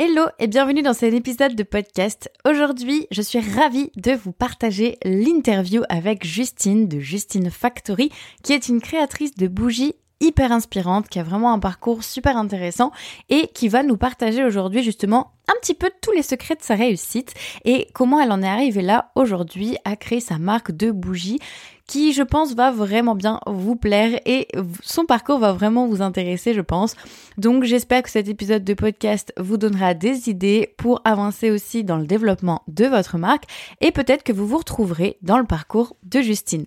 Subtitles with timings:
[0.00, 2.30] Hello et bienvenue dans cet épisode de podcast.
[2.48, 8.12] Aujourd'hui, je suis ravie de vous partager l'interview avec Justine de Justine Factory,
[8.44, 12.92] qui est une créatrice de bougies hyper inspirante, qui a vraiment un parcours super intéressant
[13.28, 16.76] et qui va nous partager aujourd'hui justement un petit peu tous les secrets de sa
[16.76, 17.34] réussite
[17.64, 21.40] et comment elle en est arrivée là aujourd'hui à créer sa marque de bougies
[21.88, 24.46] qui je pense va vraiment bien vous plaire et
[24.82, 26.94] son parcours va vraiment vous intéresser je pense.
[27.36, 31.96] Donc j'espère que cet épisode de podcast vous donnera des idées pour avancer aussi dans
[31.96, 33.44] le développement de votre marque
[33.80, 36.66] et peut-être que vous vous retrouverez dans le parcours de Justine.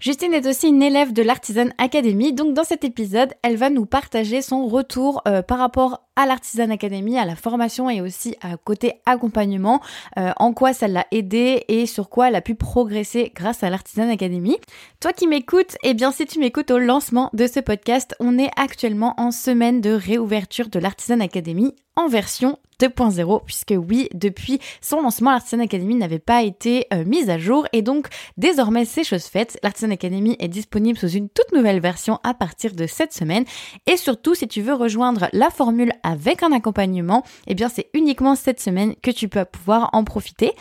[0.00, 3.86] Justine est aussi une élève de l'Artisan Academy, donc dans cet épisode, elle va nous
[3.86, 8.56] partager son retour euh, par rapport à l'Artisan Academy, à la formation et aussi à
[8.56, 9.80] côté accompagnement,
[10.18, 13.70] euh, en quoi ça l'a aidé et sur quoi elle a pu progresser grâce à
[13.70, 14.56] l'Artisan Academy.
[15.00, 18.50] Toi qui m'écoutes, eh bien si tu m'écoutes au lancement de ce podcast, on est
[18.56, 25.02] actuellement en semaine de réouverture de l'Artisan Academy en version 2.0 puisque oui, depuis son
[25.02, 29.24] lancement, l'Artisan Academy n'avait pas été euh, mise à jour et donc désormais c'est chose
[29.24, 29.58] faite.
[29.62, 33.44] L'Artisan Academy est disponible sous une toute nouvelle version à partir de cette semaine
[33.86, 38.34] et surtout si tu veux rejoindre la formule avec un accompagnement, eh bien c'est uniquement
[38.34, 40.52] cette semaine que tu peux pouvoir en profiter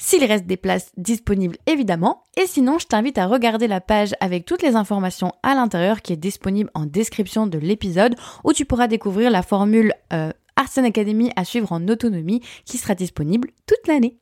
[0.00, 2.24] s'il reste des places disponibles évidemment.
[2.36, 6.14] Et sinon, je t'invite à regarder la page avec toutes les informations à l'intérieur qui
[6.14, 11.30] est disponible en description de l'épisode où tu pourras découvrir la formule euh, Artisan Academy
[11.36, 14.18] à suivre en autonomie qui sera disponible toute l'année.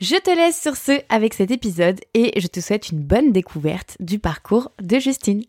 [0.00, 3.96] Je te laisse sur ce avec cet épisode et je te souhaite une bonne découverte
[4.00, 5.42] du parcours de Justine.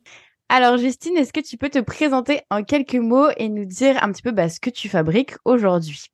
[0.49, 4.11] Alors Justine, est-ce que tu peux te présenter en quelques mots et nous dire un
[4.11, 6.07] petit peu bah, ce que tu fabriques aujourd'hui?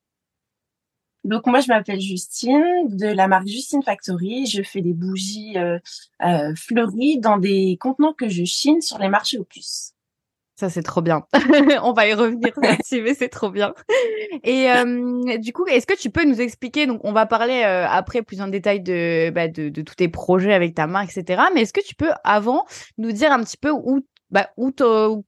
[1.23, 4.45] Donc moi je m'appelle Justine de la marque Justine Factory.
[4.45, 5.80] Je fais des bougies euh,
[6.23, 9.94] euh, fleuries dans des contenants que je chine sur les marchés opus.
[10.62, 11.23] Ça, c'est trop bien.
[11.81, 13.73] On va y revenir là-dessus, mais c'est trop bien.
[14.44, 17.88] Et euh, du coup, est-ce que tu peux nous expliquer, donc on va parler euh,
[17.90, 21.42] après plus en détail de, bah, de, de, tous tes projets avec ta marque, etc.
[21.56, 22.67] Mais est-ce que tu peux avant
[23.00, 24.71] nous dire un petit peu où, bah, où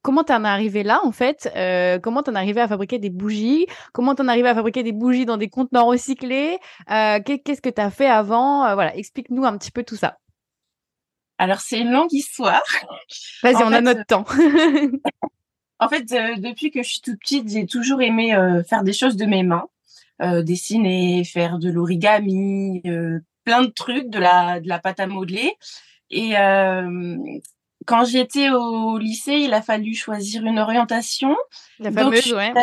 [0.04, 3.10] comment t'en es arrivé là en fait euh, Comment t'en es arrivé à fabriquer des
[3.10, 6.60] bougies Comment t'en es arrivé à fabriquer des bougies dans des contenants recyclés
[6.92, 10.20] euh, Qu'est-ce que t'as fait avant Voilà, explique-nous un petit peu tout ça.
[11.44, 12.64] Alors, c'est une longue histoire.
[13.44, 14.24] Vas-y, on a notre temps.
[15.80, 18.94] en fait, euh, depuis que je suis toute petite, j'ai toujours aimé euh, faire des
[18.94, 19.68] choses de mes mains.
[20.22, 22.82] Euh, dessiner, faire de l'origami,
[23.44, 25.58] plein de trucs, de la, de la pâte à modeler.
[26.10, 26.36] Et
[27.86, 31.36] quand j'étais au lycée, il a fallu choisir une orientation.
[31.80, 32.54] La fameuse, ouais.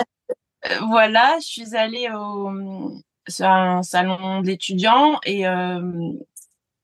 [0.88, 2.94] voilà, je suis allée au,
[3.28, 5.44] sur un salon d'étudiants et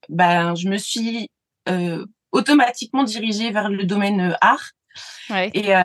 [0.09, 1.36] ben, je me suis euh,
[2.33, 4.73] automatiquement dirigée vers le domaine euh, art.
[5.31, 5.51] Ouais.
[5.55, 5.83] Et euh,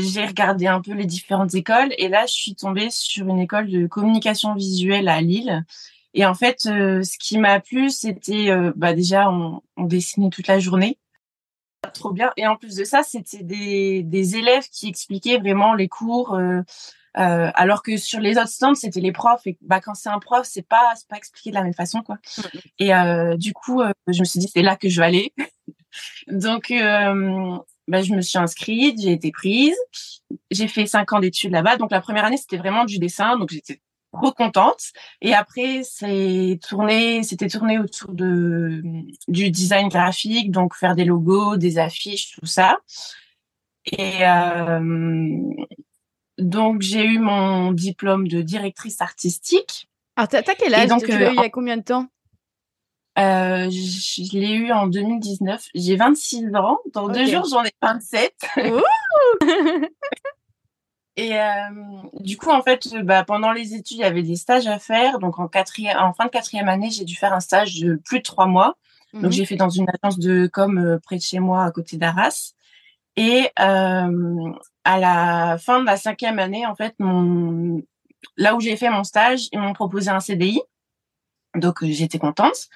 [0.00, 3.70] j'ai regardé un peu les différentes écoles et là, je suis tombée sur une école
[3.70, 5.64] de communication visuelle à Lille.
[6.14, 10.60] Et en fait, ce qui m'a plu, c'était bah déjà on, on, dessinait toute la
[10.60, 10.96] journée,
[11.92, 12.32] trop bien.
[12.36, 16.34] Et en plus de ça, c'était des, des élèves qui expliquaient vraiment les cours.
[16.34, 16.62] Euh,
[17.16, 19.46] euh, alors que sur les autres stands, c'était les profs.
[19.46, 22.02] Et bah, quand c'est un prof, c'est pas, c'est pas expliqué de la même façon,
[22.02, 22.16] quoi.
[22.16, 22.58] Mmh, mmh.
[22.80, 25.32] Et euh, du coup, euh, je me suis dit, c'est là que je vais aller.
[26.28, 27.58] Donc, euh,
[27.88, 29.76] bah, je me suis inscrite, j'ai été prise.
[30.50, 31.76] J'ai fait cinq ans d'études là-bas.
[31.76, 33.38] Donc, la première année, c'était vraiment du dessin.
[33.38, 33.80] Donc, j'étais
[34.12, 34.92] trop contente.
[35.20, 38.82] Et après, c'est tourné, c'était tourné autour de
[39.28, 42.78] du design graphique, donc faire des logos, des affiches, tout ça.
[43.86, 45.40] Et euh,
[46.38, 49.88] donc, j'ai eu mon diplôme de directrice artistique.
[50.16, 52.06] Alors, t'as, quel âge donc, tu l'as eu il y a combien de temps?
[53.16, 55.68] Euh, je l'ai eu en 2019.
[55.74, 56.78] J'ai 26 ans.
[56.92, 58.34] Dans deux jours, j'en ai 27.
[61.16, 61.44] Et euh,
[62.20, 65.20] du coup, en fait, bah, pendant les études, il y avait des stages à faire.
[65.20, 68.18] Donc, en, quatrième, en fin de quatrième année, j'ai dû faire un stage de plus
[68.18, 68.76] de trois mois.
[69.12, 69.32] Donc, mhm.
[69.32, 72.54] j'ai fait dans une agence de com euh, près de chez moi, à côté d'Arras.
[73.16, 74.52] Et euh,
[74.84, 77.82] à la fin de la cinquième année, en fait, mon,
[78.36, 80.60] là où j'ai fait mon stage, ils m'ont proposé un CDI.
[81.54, 82.68] Donc, euh, j'étais contente.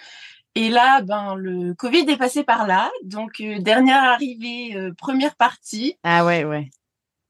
[0.55, 2.91] Et là, ben, le Covid est passé par là.
[3.05, 5.97] Donc, euh, dernière arrivée, euh, première partie.
[6.03, 6.71] Ah ouais, ouais.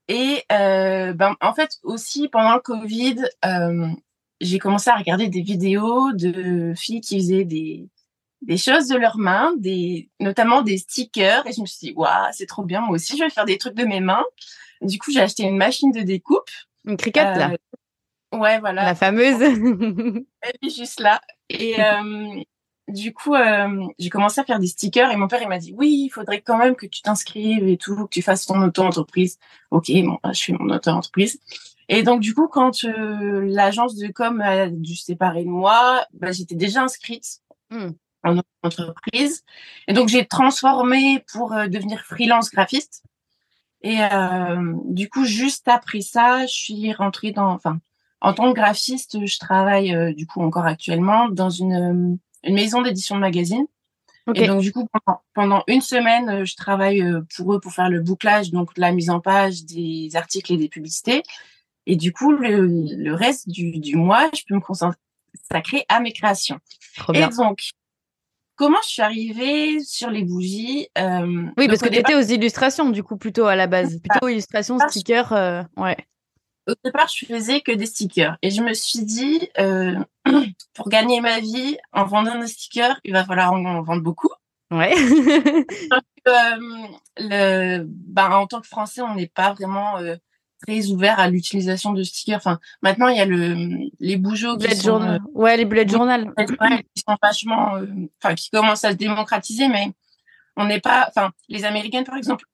[0.09, 3.17] Et ben, en fait, aussi, pendant le Covid,
[4.41, 7.89] j'ai commencé à regarder des vidéos de filles qui faisaient des,
[8.43, 11.47] des choses de leurs mains, des, notamment des stickers.
[11.47, 12.81] Et je me suis dit, waouh, c'est trop bien.
[12.81, 14.25] Moi aussi, je vais faire des trucs de mes mains.
[14.81, 16.51] Du coup, j'ai acheté une machine de découpe.
[16.85, 17.51] Une cricket, là.
[17.53, 18.85] Euh, ouais, voilà.
[18.85, 19.41] La fameuse.
[20.43, 21.21] Elle est juste là.
[21.49, 22.43] Et euh,
[22.89, 25.75] du coup, euh, j'ai commencé à faire des stickers et mon père, il m'a dit,
[25.77, 29.39] oui, il faudrait quand même que tu t'inscrives et tout, que tu fasses ton auto-entreprise.
[29.71, 31.41] Ok, bon, bah, je fais mon auto-entreprise.
[31.91, 36.05] Et donc, du coup, quand euh, l'agence de com a dû se séparer de moi,
[36.15, 37.41] bah, j'étais déjà inscrite
[37.71, 37.91] mmh.
[38.25, 39.45] En entreprise.
[39.87, 43.05] Et donc, j'ai transformé pour euh, devenir freelance graphiste.
[43.83, 47.79] Et euh, du coup, juste après ça, je suis rentrée dans, enfin,
[48.21, 52.83] en tant que graphiste, je travaille euh, du coup encore actuellement dans une, une maison
[52.83, 53.67] d'édition de magazine.
[54.35, 57.03] Et donc du coup, pendant, pendant, une semaine, je travaille
[57.35, 60.69] pour eux pour faire le bouclage, donc la mise en page des articles et des
[60.69, 61.23] publicités.
[61.87, 66.13] Et du coup, le, le reste du, du, mois, je peux me consacrer à mes
[66.13, 66.59] créations.
[67.15, 67.61] et donc,
[68.59, 72.91] comment je suis arrivée sur les bougies euh, Oui, parce que tu étais aux illustrations,
[72.91, 74.01] du coup, plutôt à la base.
[74.01, 75.97] Plutôt illustrations, stickers, euh, ouais.
[76.67, 78.37] Au départ, je faisais que des stickers.
[78.43, 79.95] Et je me suis dit, euh,
[80.75, 84.29] pour gagner ma vie, en vendant des stickers, il va falloir en vendre beaucoup.
[84.71, 84.95] Ouais.
[87.17, 89.95] le, ben, en tant que Français, on n'est pas vraiment
[90.67, 92.39] très ouvert à l'utilisation de stickers.
[92.39, 96.33] Enfin, maintenant, il y a le, les bougeaux qui sont, euh, ouais, les bullet journal.
[96.37, 97.87] qui sont vachement, euh,
[98.23, 99.93] enfin, qui commencent à se démocratiser, mais
[100.57, 102.45] on n'est pas, enfin, les Américaines, par exemple.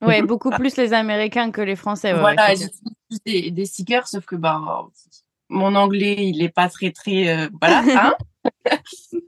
[0.00, 2.12] Ouais, beaucoup plus les Américains que les Français.
[2.12, 2.56] Ouais, voilà, ouais,
[3.24, 4.86] des, des stickers, sauf que, bah,
[5.48, 8.14] mon anglais, il est pas très, très, euh, voilà, hein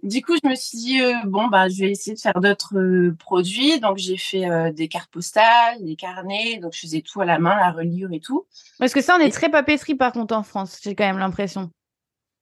[0.03, 2.77] du coup, je me suis dit, euh, bon, bah, je vais essayer de faire d'autres
[2.77, 3.81] euh, produits.
[3.81, 6.59] Donc, j'ai fait euh, des cartes postales, des carnets.
[6.59, 8.47] Donc, je faisais tout à la main, la reliure et tout.
[8.79, 10.81] Parce que ça, on est très papeterie, par contre, en France.
[10.83, 11.71] J'ai quand même l'impression.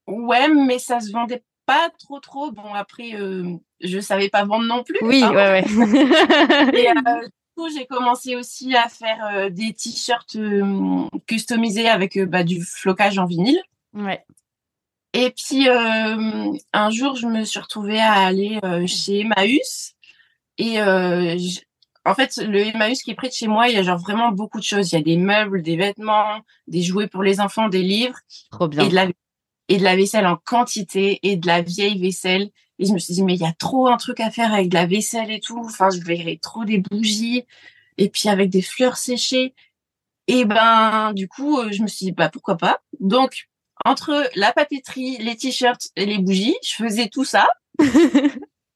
[0.06, 2.50] Ouais, mais ça se vendait pas trop, trop.
[2.50, 3.12] Bon, après,
[3.80, 4.98] je savais pas vendre non plus.
[5.02, 5.32] Oui, hein.
[5.32, 5.64] ouais, ouais.
[6.74, 10.36] et du coup, j'ai commencé aussi à faire des t-shirts
[11.26, 13.62] customisés avec bah, du flocage en vinyle.
[13.94, 14.24] Ouais.
[15.14, 19.94] Et puis euh, un jour, je me suis retrouvée à aller euh, chez Emmaüs.
[20.58, 21.38] Et euh,
[22.04, 24.32] en fait, le Emmaüs qui est près de chez moi, il y a genre vraiment
[24.32, 24.90] beaucoup de choses.
[24.90, 28.18] Il y a des meubles, des vêtements, des jouets pour les enfants, des livres.
[28.50, 28.84] Trop bien.
[28.84, 29.06] Et de la,
[29.68, 32.50] et de la vaisselle en quantité et de la vieille vaisselle.
[32.80, 34.68] Et je me suis dit, mais il y a trop un truc à faire avec
[34.68, 35.62] de la vaisselle et tout.
[35.64, 37.44] Enfin, je verrais trop des bougies.
[37.98, 39.54] Et puis avec des fleurs séchées.
[40.26, 42.80] Et ben, du coup, je me suis dit, bah pourquoi pas?
[42.98, 43.46] Donc,
[43.84, 47.48] entre la papeterie, les t-shirts et les bougies, je faisais tout ça.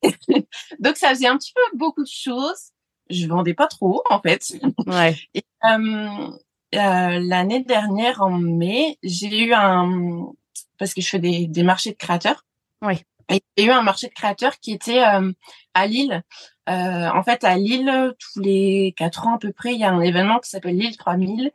[0.79, 2.73] Donc ça faisait un petit peu beaucoup de choses.
[3.11, 4.53] Je vendais pas trop en fait.
[4.87, 5.17] Ouais.
[5.35, 6.31] Et, euh,
[6.75, 10.33] euh, l'année dernière en mai, j'ai eu un
[10.79, 12.45] parce que je fais des, des marchés de créateurs.
[12.83, 13.03] Oui.
[13.31, 15.33] Et j'ai eu un marché de créateurs qui était euh,
[15.75, 16.23] à Lille.
[16.69, 19.91] Euh, en fait, à Lille, tous les quatre ans à peu près, il y a
[19.91, 21.50] un événement qui s'appelle Lille 3000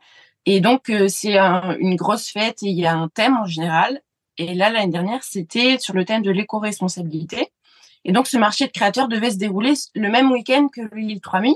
[0.46, 4.00] et donc, euh, c'est une grosse fête et il y a un thème en général.
[4.36, 7.52] Et là, l'année dernière, c'était sur le thème de l'éco-responsabilité.
[8.04, 11.54] Et donc, ce marché de créateurs devait se dérouler le même week-end que l'île 3000.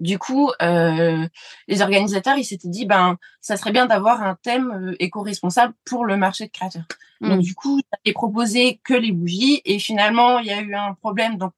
[0.00, 1.26] Du coup, euh,
[1.66, 6.04] les organisateurs, ils s'étaient dit, ben, ça serait bien d'avoir un thème euh, éco-responsable pour
[6.04, 6.84] le marché de créateurs.
[7.20, 7.42] Donc, mmh.
[7.42, 9.60] du coup, j'ai proposé que les bougies.
[9.64, 11.36] Et finalement, il y a eu un problème.
[11.36, 11.52] Donc,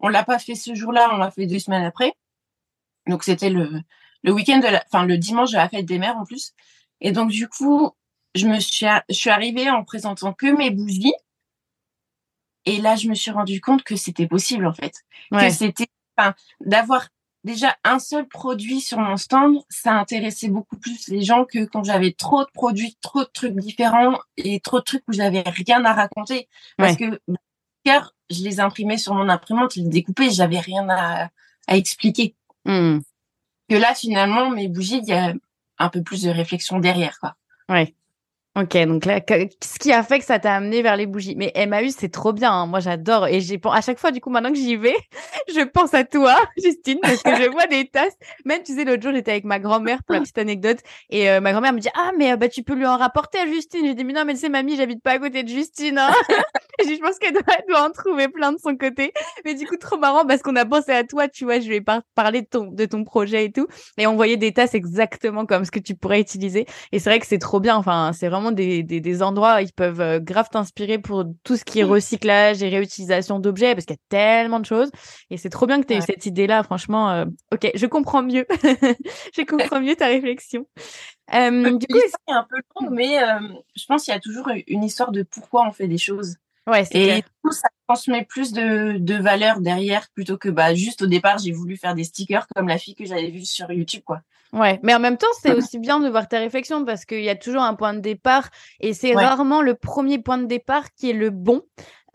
[0.00, 2.14] on l'a pas fait ce jour-là, on l'a fait deux semaines après.
[3.06, 3.80] Donc, c'était le,
[4.26, 6.52] le week-end de la, enfin le dimanche de la fête des mères en plus.
[7.00, 7.92] Et donc du coup,
[8.34, 11.14] je me suis, je suis arrivée en présentant que mes bougies.
[12.66, 15.86] Et là, je me suis rendu compte que c'était possible en fait, que c'était,
[16.18, 17.06] enfin, d'avoir
[17.44, 21.84] déjà un seul produit sur mon stand, ça intéressait beaucoup plus les gens que quand
[21.84, 25.84] j'avais trop de produits, trop de trucs différents et trop de trucs où j'avais rien
[25.84, 26.48] à raconter.
[26.76, 27.20] Parce que
[28.30, 31.28] je les imprimais sur mon imprimante, je les découpais, j'avais rien à,
[31.68, 32.34] à expliquer.
[32.64, 32.98] Mmh
[33.68, 35.34] que là, finalement, mes bougies, il y a
[35.78, 37.34] un peu plus de réflexion derrière, quoi.
[37.68, 37.94] Ouais.
[38.58, 39.20] Ok, donc là,
[39.62, 41.34] ce qui a fait que ça t'a amené vers les bougies.
[41.36, 42.50] Mais Emmaüs, c'est trop bien.
[42.50, 42.66] Hein.
[42.66, 43.26] Moi, j'adore.
[43.26, 44.96] Et j'ai à chaque fois, du coup, maintenant que j'y vais,
[45.54, 48.16] je pense à toi, Justine, parce que je vois des tasses.
[48.46, 50.78] Même, tu sais, l'autre jour, j'étais avec ma grand-mère pour la petite anecdote.
[51.10, 53.38] Et euh, ma grand-mère me dit Ah, mais euh, bah, tu peux lui en rapporter
[53.38, 53.84] à Justine.
[53.84, 55.98] J'ai dit Mais non, mais sais, mamie, j'habite pas à côté de Justine.
[55.98, 56.10] Hein.
[56.80, 59.12] je pense qu'elle doit, en trouver plein de son côté.
[59.44, 61.60] Mais du coup, trop marrant parce qu'on a pensé à toi, tu vois.
[61.60, 63.66] Je vais par parler de ton, de ton projet et tout.
[63.98, 66.64] Et on voyait des tasses exactement comme ce que tu pourrais utiliser.
[66.92, 67.76] Et c'est vrai que c'est trop bien.
[67.76, 71.64] Enfin, c'est vraiment des, des, des, endroits, ils peuvent euh, grave t'inspirer pour tout ce
[71.64, 74.90] qui est recyclage et réutilisation d'objets, parce qu'il y a tellement de choses.
[75.30, 77.10] Et c'est trop bien que tu aies eu cette idée-là, franchement.
[77.10, 78.46] Euh, ok, je comprends mieux.
[78.50, 80.66] je comprends mieux ta réflexion.
[81.34, 83.40] Euh, du coup, c'est un peu long, mais euh,
[83.74, 86.36] je pense qu'il y a toujours une histoire de pourquoi on fait des choses.
[86.66, 91.02] Ouais, et du coup, ça transmet plus de, de valeur derrière plutôt que bah juste
[91.02, 94.02] au départ j'ai voulu faire des stickers comme la fille que j'avais vue sur YouTube
[94.04, 94.20] quoi.
[94.52, 97.28] Ouais, mais en même temps c'est aussi bien de voir ta réflexion parce qu'il y
[97.28, 98.48] a toujours un point de départ
[98.80, 101.62] et c'est rarement le premier point de départ qui est le bon.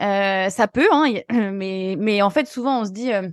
[0.01, 3.29] Euh, ça peut, hein, mais mais en fait souvent on se dit euh,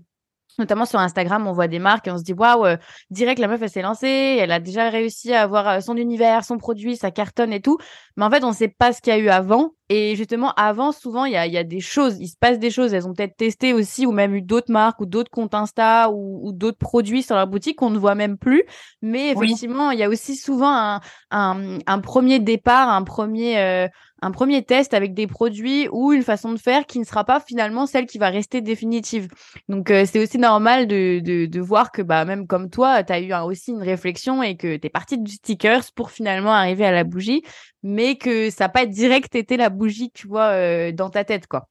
[0.58, 2.76] notamment sur Instagram, on voit des marques et on se dit waouh, euh,
[3.10, 6.44] direct la meuf elle s'est lancée, elle a déjà réussi à avoir euh, son univers,
[6.44, 7.78] son produit, sa cartonne et tout.
[8.16, 9.72] Mais en fait, on ne sait pas ce qu'il y a eu avant.
[9.90, 12.70] Et justement, avant, souvent, il y a, y a, des choses, il se passe des
[12.70, 12.92] choses.
[12.92, 16.52] Elles ont peut-être testé aussi ou même eu d'autres marques ou d'autres comptes Insta ou,
[16.52, 18.64] d'autres produits sur leur boutique qu'on ne voit même plus.
[19.00, 21.00] Mais effectivement, il y a aussi souvent un,
[21.30, 23.88] un, un, premier départ, un premier, euh,
[24.20, 27.40] un premier test avec des produits ou une façon de faire qui ne sera pas
[27.40, 29.28] finalement celle qui va rester définitive.
[29.68, 33.20] Donc euh, c'est aussi normal de, de, voir que bah, même comme toi, tu as
[33.20, 36.92] eu aussi une réflexion et que tu es parti du stickers pour finalement arriver à
[36.92, 37.42] la bougie,
[37.82, 41.46] mais que ça n'a pas direct été la bougie, tu vois, euh, dans ta tête.
[41.46, 41.68] quoi.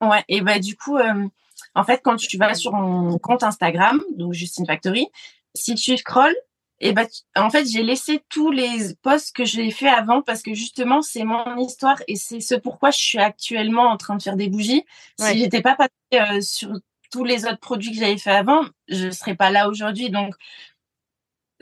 [0.00, 1.26] Ouais, et bah du coup, euh,
[1.74, 5.08] en fait, quand tu vas sur mon compte Instagram, donc Justine Factory,
[5.54, 6.36] si tu scrolls,
[6.80, 7.06] et bah,
[7.36, 11.24] en fait, j'ai laissé tous les posts que j'ai fait avant parce que justement, c'est
[11.24, 14.84] mon histoire et c'est ce pourquoi je suis actuellement en train de faire des bougies.
[15.18, 16.78] Si j'étais pas passée euh, sur
[17.10, 20.10] tous les autres produits que j'avais fait avant, je serais pas là aujourd'hui.
[20.10, 20.34] Donc,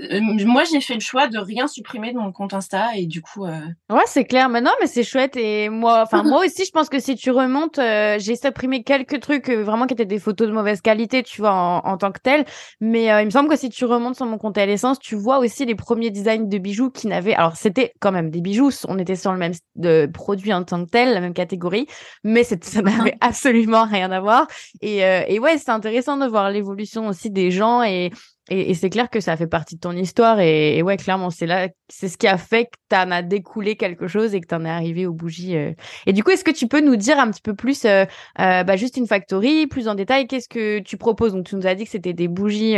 [0.00, 3.22] euh, moi, j'ai fait le choix de rien supprimer de mon compte Insta et du
[3.22, 3.44] coup.
[3.44, 3.60] Euh...
[3.90, 4.48] Ouais, c'est clair.
[4.48, 5.36] Mais non, mais c'est chouette.
[5.36, 9.20] Et moi, enfin, moi aussi, je pense que si tu remontes, euh, j'ai supprimé quelques
[9.20, 12.18] trucs euh, vraiment qui étaient des photos de mauvaise qualité, tu vois, en, tant que
[12.20, 12.44] tel.
[12.80, 15.38] Mais il me semble que si tu remontes sur mon compte à l'essence, tu vois
[15.38, 17.34] aussi les premiers designs de bijoux qui n'avaient.
[17.34, 18.70] Alors, c'était quand même des bijoux.
[18.88, 21.86] On était sur le même de produit en tant que tel, la même catégorie,
[22.24, 24.48] mais ça n'avait absolument rien à voir.
[24.80, 28.10] Et, et ouais, c'est intéressant de voir l'évolution aussi des gens et
[28.50, 30.38] et, c'est clair que ça fait partie de ton histoire.
[30.40, 33.76] Et, ouais, clairement, c'est là, c'est ce qui a fait que tu en as découlé
[33.76, 35.56] quelque chose et que tu en es arrivé aux bougies.
[35.56, 35.72] Euh.
[36.06, 38.04] Et du coup, est-ce que tu peux nous dire un petit peu plus, euh,
[38.40, 41.32] euh, bah, juste une factory, plus en détail, qu'est-ce que tu proposes?
[41.32, 42.76] Donc, tu nous as dit que c'était des bougies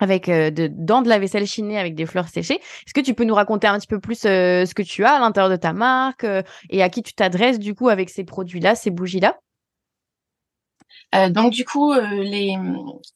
[0.00, 2.54] avec de, dans de la vaisselle chinée avec des fleurs séchées.
[2.54, 5.20] Est-ce que tu peux nous raconter un petit peu plus ce que tu as à
[5.20, 6.26] l'intérieur de ta marque
[6.70, 9.38] et à qui tu t'adresses du coup avec ces produits-là, ces bougies-là?
[11.30, 12.56] Donc du coup, euh, les,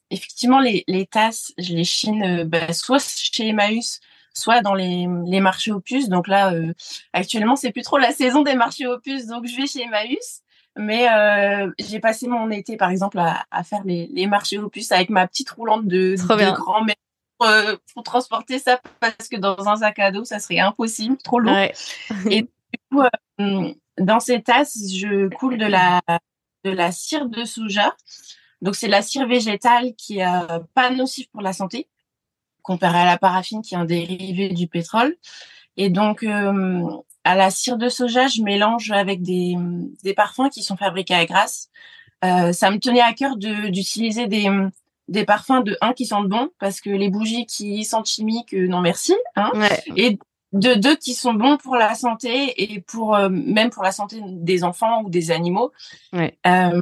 [0.09, 4.01] effectivement, les, les, tasses, je les chine euh, bah, soit chez Emmaüs,
[4.33, 6.09] soit dans les, les marchés opus.
[6.09, 6.53] Donc là,
[7.13, 10.41] actuellement, c'est plus trop la saison des marchés opus, donc je vais chez Emmaüs.
[10.77, 11.07] Mais
[11.79, 15.25] j'ai passé mon été, par exemple, à, à faire les, les, marchés opus avec ma
[15.25, 16.95] petite roulante de, de grand-mère
[17.93, 21.55] pour, transporter ça parce que dans un sac à dos, ça serait impossible, trop lourd.
[22.29, 22.41] Et
[22.73, 23.03] du coup,
[23.97, 26.01] dans ces tasses, je coule de la
[26.65, 27.95] de la cire de soja.
[28.61, 31.87] Donc, c'est la cire végétale qui est euh, pas nocive pour la santé,
[32.63, 35.15] comparée à la paraffine qui est un dérivé du pétrole.
[35.77, 36.89] Et donc, euh,
[37.23, 39.55] à la cire de soja, je mélange avec des,
[40.03, 41.69] des parfums qui sont fabriqués à Grasse.
[42.23, 44.49] Euh, ça me tenait à cœur d'utiliser des,
[45.09, 48.81] des parfums de un qui sentent bon parce que les bougies qui sentent chimiques, non
[48.81, 49.13] merci.
[49.35, 49.51] Hein.
[49.95, 50.17] Et
[50.55, 54.21] de deux qui sont bons pour la santé et pour euh, même pour la santé
[54.23, 55.71] des enfants ou des animaux.
[56.13, 56.81] Euh,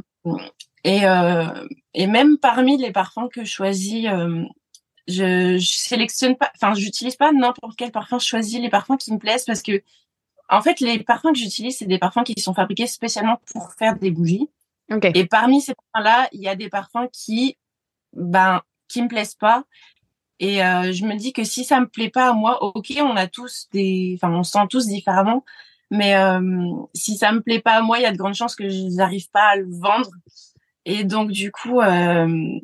[0.84, 4.06] et, euh, et même parmi les parfums que je choisis,
[5.08, 9.12] je, je sélectionne pas, enfin j'utilise pas n'importe quel parfum, je choisis les parfums qui
[9.12, 9.82] me plaisent parce que
[10.48, 13.98] en fait les parfums que j'utilise c'est des parfums qui sont fabriqués spécialement pour faire
[13.98, 14.48] des bougies.
[15.14, 17.56] Et parmi ces parfums-là, il y a des parfums qui,
[18.12, 19.64] ben, qui me plaisent pas
[20.40, 23.16] et euh, je me dis que si ça me plaît pas à moi, ok, on
[23.16, 25.44] a tous des, enfin, on sent tous différemment.
[25.90, 26.40] Mais euh,
[26.94, 28.96] si ça me plaît pas à moi, il y a de grandes chances que je
[28.96, 30.10] n'arrive pas à le vendre.
[30.84, 32.58] Et donc du coup, euh,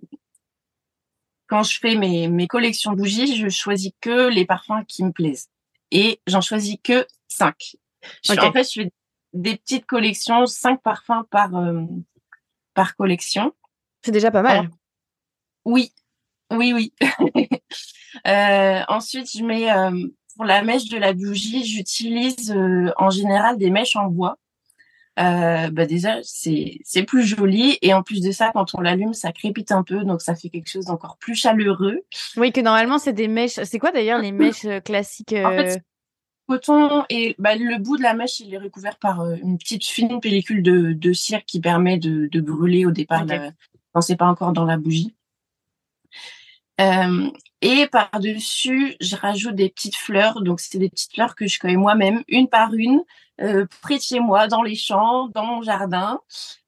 [1.47, 5.12] quand je fais mes, mes collections de bougies, je choisis que les parfums qui me
[5.12, 5.49] plaisent.
[5.93, 7.77] Et j'en choisis que cinq.
[8.29, 8.93] En fait, je fais
[9.33, 11.50] des petites collections, cinq parfums par
[12.75, 13.53] par collection.
[14.05, 14.71] C'est déjà pas mal.
[15.65, 15.93] oui,
[16.50, 16.92] oui, oui.
[18.26, 23.59] euh, ensuite, je mets euh, pour la mèche de la bougie, j'utilise euh, en général
[23.59, 24.37] des mèches en bois.
[25.19, 29.12] Euh, bah déjà, c'est c'est plus joli et en plus de ça, quand on l'allume,
[29.12, 32.00] ça crépite un peu, donc ça fait quelque chose d'encore plus chaleureux.
[32.37, 33.61] Oui, que normalement c'est des mèches.
[33.64, 35.83] C'est quoi d'ailleurs les mèches classiques En fait,
[36.49, 40.21] coton et bah, le bout de la mèche, il est recouvert par une petite fine
[40.21, 43.26] pellicule de, de cire qui permet de, de brûler au départ
[43.92, 45.14] quand c'est pas encore dans la bougie.
[46.80, 47.30] Euh,
[47.62, 50.40] et par-dessus, je rajoute des petites fleurs.
[50.42, 53.02] Donc, c'est des petites fleurs que je cueille moi-même, une par une,
[53.40, 56.20] euh, près de chez moi, dans les champs, dans mon jardin.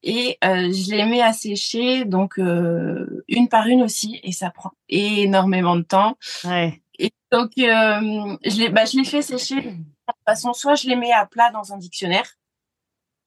[0.02, 4.20] Et euh, je les mets à sécher, donc euh, une par une aussi.
[4.22, 6.18] Et ça prend énormément de temps.
[6.44, 6.82] Ouais.
[6.98, 9.62] Et donc, euh, je, les, bah, je les fais sécher.
[9.62, 12.26] De toute façon, soit je les mets à plat dans un dictionnaire,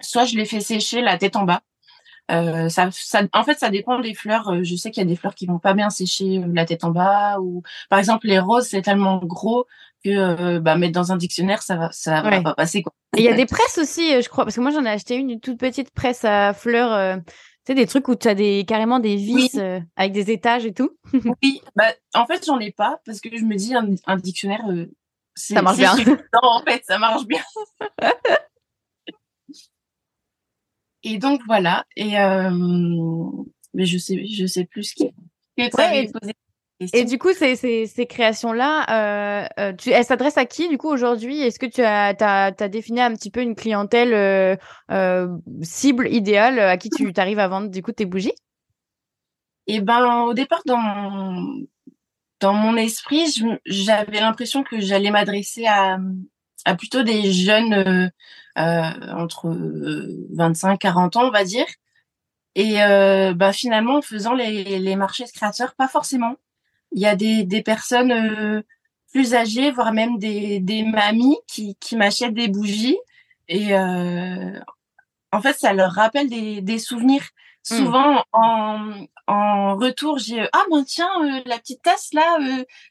[0.02, 1.62] soit je les fais sécher la tête en bas.
[2.32, 4.50] Euh, ça, ça, en fait, ça dépend des fleurs.
[4.50, 6.66] Euh, je sais qu'il y a des fleurs qui vont pas bien sécher euh, la
[6.66, 9.66] tête en bas, ou par exemple les roses, c'est tellement gros
[10.04, 12.84] que bah, mettre dans un dictionnaire, ça va, ça va pas passer.
[12.84, 12.94] Quoi.
[13.18, 15.32] il y a des presses aussi, je crois, parce que moi j'en ai acheté une,
[15.32, 17.34] une toute petite presse à fleurs Tu
[17.66, 20.74] sais, des trucs où tu as des, carrément des vis euh, avec des étages et
[20.74, 20.92] tout
[21.42, 24.86] Oui, bah, en fait, j'en ai pas parce que je me dis un, dictionnaire, euh,
[25.34, 25.96] ça marche bien.
[25.96, 27.42] Non, en fait, ça marche bien.
[31.06, 31.86] et donc, voilà.
[31.96, 32.50] Et, euh,
[33.74, 35.12] mais je sais, je sais plus ce qui.
[35.58, 36.10] Ouais,
[36.94, 40.78] et du coup, ces, ces, ces créations-là, euh, euh, tu, elles s'adressent à qui du
[40.78, 41.40] coup aujourd'hui?
[41.40, 44.14] Est-ce que tu as, as, as, défini un petit peu une clientèle
[44.92, 45.28] euh,
[45.62, 48.34] cible idéale à qui tu arrives à vendre du coup tes bougies?
[49.68, 51.66] Eh ben, au départ, dans mon,
[52.42, 53.34] dans mon esprit,
[53.66, 55.98] j'avais l'impression que j'allais m'adresser à,
[56.66, 58.12] à plutôt des jeunes
[58.56, 59.56] entre
[60.34, 61.66] 25 40 ans, on va dire.
[62.56, 62.76] Et
[63.36, 66.36] bah, finalement, en faisant les, les marchés de créateurs, pas forcément
[66.96, 68.62] il y a des, des personnes euh,
[69.12, 72.98] plus âgées, voire même des, des mamies qui, qui m'achètent des bougies.
[73.48, 74.60] Et euh,
[75.32, 77.24] en fait, ça leur rappelle des, des souvenirs.
[77.70, 77.76] Hmm.
[77.76, 82.38] Souvent, en, en retour, j'ai ah ben tiens, euh, la petite tasse là,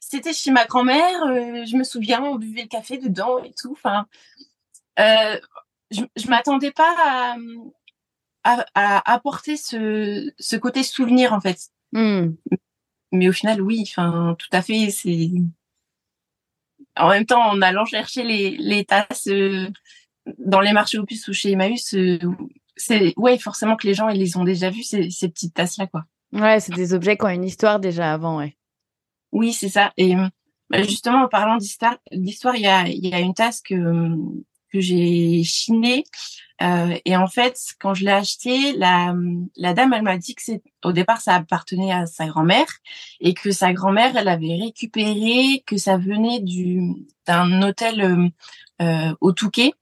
[0.00, 1.21] c'était chez ma grand-mère.
[1.67, 3.73] je me souviens, on buvait le café dedans et tout.
[3.73, 4.07] Enfin,
[4.99, 7.37] je, je m'attendais pas à,
[8.45, 11.59] à, à, apporter ce, ce côté souvenir en fait.
[11.93, 12.33] Hmm
[13.14, 14.91] mais au final, oui, enfin, tout à fait.
[14.91, 15.31] C'est
[16.97, 19.69] en même temps en allant chercher les, les tasses euh,
[20.38, 22.19] dans les marchés opus ou chez Emmaüs, euh,
[22.76, 25.79] c'est ouais, forcément que les gens ils les ont déjà vus ces, ces petites tasses
[25.79, 26.05] là, quoi.
[26.35, 28.57] Ouais, c'est des objets qui ont une histoire déjà avant, ouais.
[29.33, 29.93] Oui, c'est ça.
[29.97, 30.14] Et
[30.69, 33.75] bah, justement, en parlant d'histoire, il y a, il y a une tasse que
[34.71, 36.05] que j'ai chinée
[36.62, 39.14] euh, et en fait, quand je l'ai acheté, la,
[39.57, 42.67] la dame, elle m'a dit que c'est au départ, ça appartenait à sa grand-mère
[43.21, 46.81] et que sa grand-mère, elle avait récupéré, que ça venait du
[47.26, 48.29] d'un hôtel euh,
[48.83, 49.73] euh au Touquet,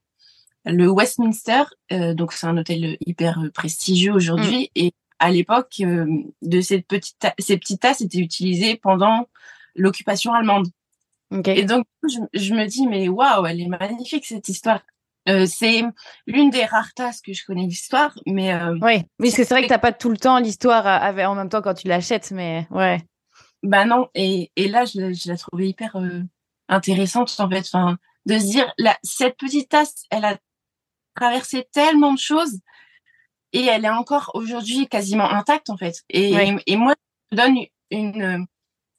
[0.65, 1.63] le Westminster.
[1.91, 4.71] Euh, donc c'est un hôtel hyper prestigieux aujourd'hui.
[4.75, 4.79] Mm.
[4.79, 6.05] Et à l'époque, euh,
[6.41, 9.29] de cette petite ces petites tasses étaient utilisées pendant
[9.75, 10.67] l'occupation allemande.
[11.45, 14.81] Et donc, je, je, me dis, mais waouh, elle est magnifique cette histoire.
[15.29, 15.83] Euh, c'est
[16.27, 19.69] l'une des rares tasses que je connais l'histoire, mais euh, oui, oui, c'est vrai que
[19.69, 23.01] t'as pas tout le temps l'histoire avec en même temps quand tu l'achètes, mais ouais.
[23.63, 26.21] Bah non, et, et là je, je la trouvais hyper euh,
[26.67, 30.37] intéressante en fait, enfin de se dire cette petite tasse, elle a
[31.15, 32.59] traversé tellement de choses
[33.53, 36.03] et elle est encore aujourd'hui quasiment intacte en fait.
[36.09, 36.33] Et,
[36.67, 36.93] et, moi
[37.31, 37.57] je donne
[37.91, 38.45] une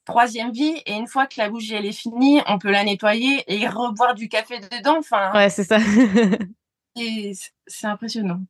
[0.05, 3.45] troisième vie et une fois que la bougie elle est finie, on peut la nettoyer
[3.49, 4.99] et reboire du café dedans.
[4.99, 5.79] Enfin, ouais, c'est ça.
[7.67, 8.41] c'est impressionnant.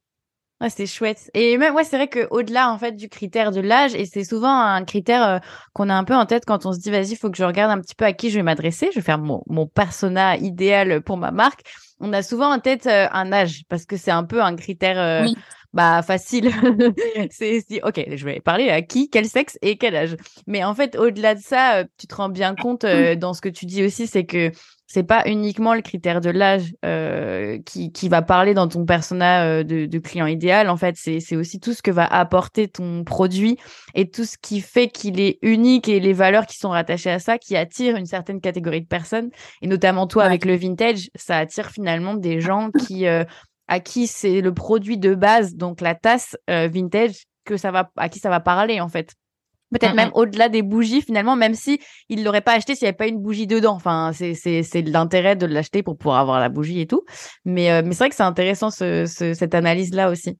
[0.60, 1.30] Ouais, c'est chouette.
[1.34, 4.56] Et même, ouais, c'est vrai qu'au-delà, en fait, du critère de l'âge, et c'est souvent
[4.56, 5.38] un critère euh,
[5.72, 7.44] qu'on a un peu en tête quand on se dit, vas-y, il faut que je
[7.44, 8.90] regarde un petit peu à qui je vais m'adresser.
[8.92, 11.62] Je vais faire mon, mon persona idéal pour ma marque.
[12.00, 14.98] On a souvent en tête euh, un âge parce que c'est un peu un critère
[14.98, 15.28] euh,
[15.74, 16.50] bah facile.
[17.30, 20.16] c'est ok, je vais parler à qui, quel sexe et quel âge.
[20.46, 23.40] Mais en fait, au-delà de ça, euh, tu te rends bien compte euh, dans ce
[23.40, 24.52] que tu dis aussi, c'est que
[24.86, 29.64] c'est pas uniquement le critère de l'âge euh, qui, qui va parler dans ton persona
[29.64, 30.68] de, de, client idéal.
[30.68, 33.58] En fait, c'est aussi tout ce que va apporter ton produit
[33.94, 37.18] et tout ce qui fait qu'il est unique et les valeurs qui sont rattachées à
[37.18, 39.30] ça qui attirent une certaine catégorie de personnes.
[39.62, 43.06] Et notamment toi, avec le vintage, ça attire finalement des gens qui
[43.68, 47.90] à qui c'est le produit de base, donc la tasse euh, vintage, que ça va,
[47.96, 49.14] à qui ça va parler en fait.
[49.72, 52.96] Peut-être même au-delà des bougies finalement, même si il l'aurait pas acheté s'il n'y avait
[52.96, 53.74] pas une bougie dedans.
[53.74, 57.04] Enfin, c'est l'intérêt de l'acheter pour pouvoir avoir la bougie et tout.
[57.44, 60.38] Mais euh, mais c'est vrai que c'est intéressant ce, cette analyse là aussi.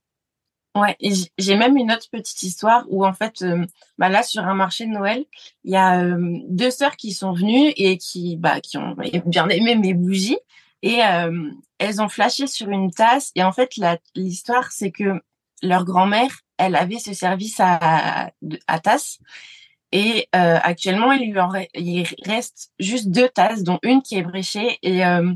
[0.76, 0.96] Ouais,
[1.38, 3.64] j'ai même une autre petite histoire où en fait, euh,
[3.98, 5.24] bah là sur un marché de Noël,
[5.64, 6.04] il y a
[6.48, 8.94] deux sœurs qui sont venues et qui bah qui ont
[9.26, 10.38] bien aimé mes bougies
[10.85, 13.33] et euh, elles ont flashé sur une tasse.
[13.35, 13.70] Et en fait,
[14.14, 15.23] l'histoire, c'est que
[15.62, 18.31] leur grand-mère, elle avait ce service à,
[18.66, 19.18] à tasse.
[19.92, 24.79] Et euh, actuellement, il lui en reste juste deux tasses, dont une qui est bréchée.
[24.83, 25.33] Et euh,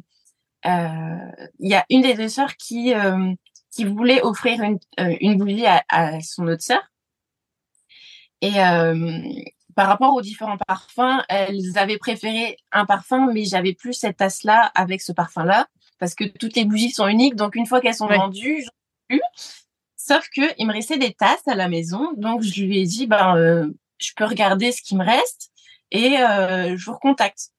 [0.64, 2.92] il y a une des deux sœurs qui
[3.70, 6.82] qui voulait offrir une, une bougie à, à, son autre sœur.
[8.42, 8.52] Et
[9.78, 14.72] par rapport aux différents parfums, elles avaient préféré un parfum, mais j'avais plus cette tasse-là
[14.74, 15.68] avec ce parfum-là,
[16.00, 17.36] parce que toutes les bougies sont uniques.
[17.36, 19.22] Donc, une fois qu'elles sont vendues, j'en ai plus.
[19.96, 23.06] Sauf que il me restait des tasses à la maison, donc je lui ai dit,
[23.06, 25.52] ben, euh, je peux regarder ce qui me reste
[25.92, 27.50] et euh, je vous recontacte.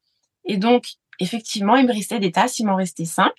[0.44, 0.88] Et donc,
[1.20, 3.32] effectivement, il me restait des tasses, il m'en restait cinq.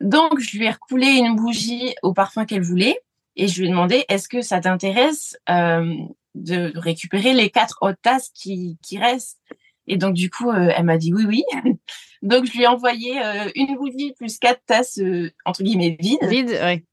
[0.00, 3.00] Donc, je lui ai recoulé une bougie au parfum qu'elle voulait
[3.36, 5.94] et je lui ai demandé, est-ce que ça t'intéresse euh,
[6.34, 9.38] de récupérer les quatre autres tasses qui, qui restent.
[9.86, 11.44] Et donc, du coup, euh, elle m'a dit oui, oui.
[12.22, 16.24] donc, je lui ai envoyé euh, une bougie plus quatre tasses, euh, entre guillemets, vides.
[16.24, 16.84] Vides, oui.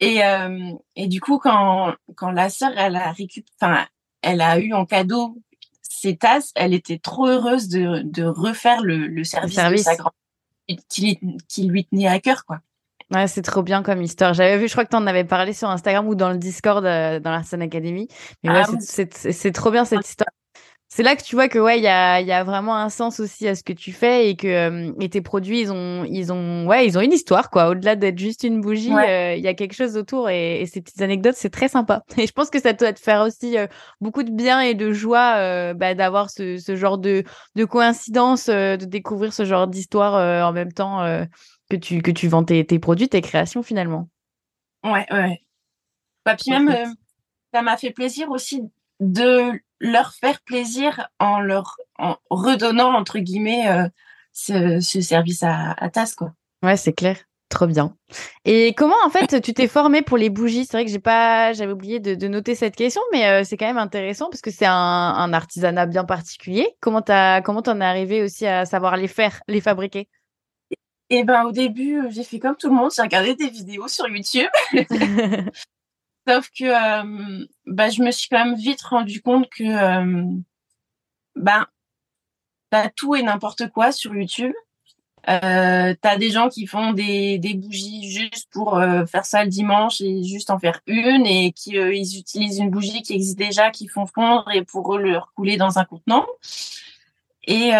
[0.00, 0.20] Et,
[0.96, 3.14] et du coup, quand, quand la sœur, elle a
[3.62, 3.86] enfin,
[4.20, 5.38] elle a eu en cadeau
[5.80, 10.12] ces tasses, elle était trop heureuse de, de refaire le, le service, de sa grand
[10.88, 12.60] qui, qui lui tenait à cœur, quoi.
[13.14, 14.34] Ouais, c'est trop bien comme histoire.
[14.34, 16.84] J'avais vu, je crois que tu en avais parlé sur Instagram ou dans le Discord
[16.84, 18.08] euh, dans l'Arsen Academy.
[18.42, 20.30] Mais ouais, ah c'est trop bien cette histoire
[20.96, 23.18] c'est là que tu vois que ouais, il y a, y a vraiment un sens
[23.18, 26.32] aussi à ce que tu fais et que euh, et tes produits, ils ont, ils
[26.32, 27.70] ont, ouais, ils ont une histoire quoi.
[27.70, 31.02] Au-delà d'être juste une bougie, euh, il y a quelque chose autour et, ces petites
[31.02, 32.04] anecdotes, c'est très sympa.
[32.16, 33.56] Et je pense que ça doit te faire aussi
[34.00, 37.24] beaucoup de bien et de joie bah, d'avoir ce, ce, genre de,
[37.56, 41.04] de coïncidence, de découvrir ce genre d'histoire en même temps
[41.70, 44.08] que tu que tu vends tes, tes, produits, tes créations finalement.
[44.84, 45.40] Ouais, ouais.
[46.24, 46.94] Bah, puis même,
[47.52, 48.62] ça m'a fait plaisir aussi
[49.00, 53.88] de leur faire plaisir en leur en redonnant entre guillemets euh,
[54.32, 56.32] ce, ce, service à, à tasse quoi.
[56.62, 57.18] Ouais, c'est clair.
[57.50, 57.94] Trop bien.
[58.44, 60.64] Et comment en fait tu t'es formé pour les bougies?
[60.64, 63.56] C'est vrai que j'ai pas, j'avais oublié de, de, noter cette question, mais euh, c'est
[63.56, 66.74] quand même intéressant parce que c'est un, un, artisanat bien particulier.
[66.80, 70.08] Comment t'as, comment t'en es arrivé aussi à savoir les faire, les fabriquer?
[71.10, 73.88] Et eh ben au début j'ai fait comme tout le monde, j'ai regardé des vidéos
[73.88, 74.48] sur YouTube.
[76.26, 80.24] Sauf que euh, bah, je me suis quand même vite rendu compte que euh,
[81.36, 81.68] bah,
[82.70, 84.54] t'as tout et n'importe quoi sur YouTube.
[85.28, 89.48] Euh, t'as des gens qui font des, des bougies juste pour euh, faire ça le
[89.48, 93.38] dimanche et juste en faire une et qui euh, ils utilisent une bougie qui existe
[93.38, 96.26] déjà, qui font fondre et pour eux le recouler dans un contenant.
[97.46, 97.72] Et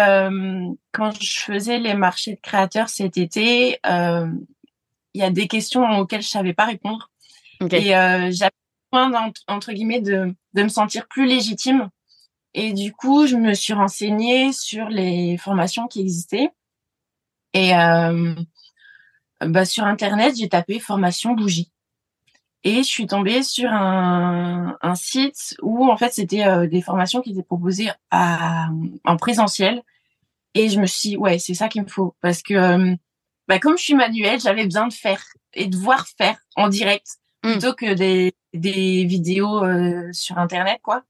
[0.91, 6.21] quand je faisais les marchés de créateurs cet été, il y a des questions auxquelles
[6.21, 7.09] je savais pas répondre.
[7.71, 8.51] Et euh, j'avais
[8.91, 11.89] besoin, entre guillemets, de, de me sentir plus légitime.
[12.53, 16.49] Et du coup, je me suis renseignée sur les formations qui existaient.
[17.53, 18.35] Et euh,
[19.39, 21.71] bah, sur Internet, j'ai tapé formation bougie.
[22.65, 27.21] Et je suis tombée sur un, un site où, en fait, c'était euh, des formations
[27.21, 28.69] qui étaient proposées à,
[29.05, 29.83] en présentiel.
[30.55, 32.15] Et je me suis dit, ouais, c'est ça qu'il me faut.
[32.21, 32.95] Parce que, euh,
[33.47, 35.23] bah, comme je suis manuelle, j'avais besoin de faire
[35.53, 37.07] et de voir faire en direct.
[37.45, 37.51] Mm.
[37.51, 41.03] plutôt que des, des vidéos euh, sur Internet, quoi.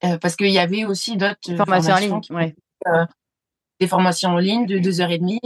[0.00, 2.54] Parce qu'il y avait aussi d'autres formations, en ligne, ouais.
[2.86, 3.04] Euh,
[3.80, 5.40] des formations en ligne de deux heures et demie.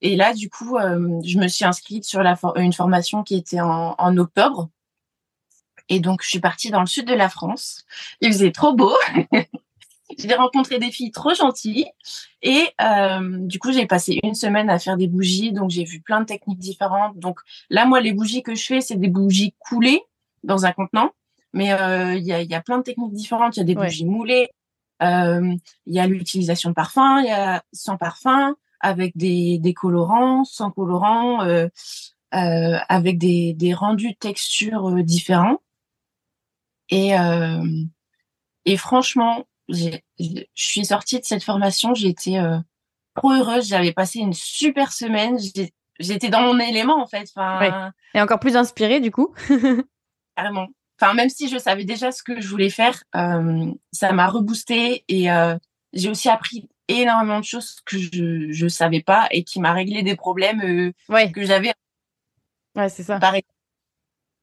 [0.00, 3.94] Et là, du coup, je me suis inscrite sur la une formation qui était en,
[3.96, 4.68] en octobre.
[5.88, 7.84] Et donc, je suis partie dans le sud de la France.
[8.20, 8.94] Il faisait trop beau.
[10.18, 11.86] j'ai rencontré des filles trop gentilles.
[12.42, 15.52] Et euh, du coup j'ai passé une semaine à faire des bougies.
[15.52, 17.18] Donc j'ai vu plein de techniques différentes.
[17.18, 20.02] Donc là moi les bougies que je fais c'est des bougies coulées
[20.42, 21.10] dans un contenant.
[21.52, 23.56] Mais euh, il y, a, y, a, plein de techniques différentes.
[23.56, 24.48] Il y a des bougies moulées.
[25.02, 25.54] Euh,
[25.86, 28.54] il y a l'utilisation de parfum il y a sans parfum
[28.84, 31.68] avec des, des colorants sans colorants euh,
[32.34, 35.58] euh, avec des, des rendus textures euh, différents
[36.90, 37.12] et
[38.66, 39.98] et franchement je
[40.54, 42.38] suis sortie de cette formation, j'étais
[43.16, 45.38] trop heureuse, j'avais passé une super semaine,
[45.98, 47.30] j'étais dans mon élément en fait.
[47.34, 49.34] Enfin, Et encore plus inspirée du coup.
[50.36, 50.68] carrément.
[51.00, 55.04] Enfin, même si je savais déjà ce que je voulais faire, euh, ça m'a reboosté
[55.08, 55.56] et euh,
[55.92, 60.02] j'ai aussi appris énormément de choses que je je savais pas et qui m'a réglé
[60.02, 61.72] des problèmes euh, que j'avais.
[62.76, 63.18] Ouais, c'est ça.
[63.18, 63.34] Par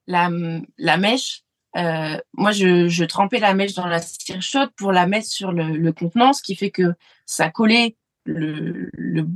[0.06, 0.30] la
[0.78, 1.44] la mèche,
[1.76, 5.52] euh, moi, je, je, trempais la mèche dans la cire chaude pour la mettre sur
[5.52, 9.26] le, le contenant, ce qui fait que ça collait le, le,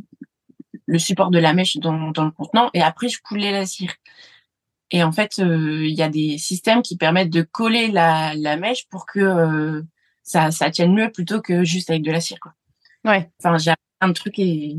[0.87, 3.95] le support de la mèche dans, dans, le contenant et après, je coulais la cire.
[4.90, 8.57] Et en fait, euh, il y a des systèmes qui permettent de coller la, la
[8.57, 9.83] mèche pour que euh,
[10.23, 12.38] ça, ça tienne mieux plutôt que juste avec de la cire.
[12.40, 12.53] Quoi.
[13.07, 13.31] Ouais.
[13.42, 14.77] Enfin, j'ai un truc et,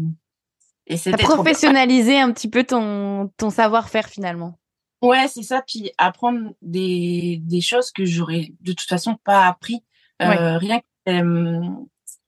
[0.85, 4.59] et c'était professionnaliser un petit peu ton, ton savoir-faire finalement.
[5.01, 5.63] Ouais, c'est ça.
[5.65, 9.83] Puis apprendre des, des choses que j'aurais de toute façon pas appris.
[10.21, 11.69] Euh, Rien que euh,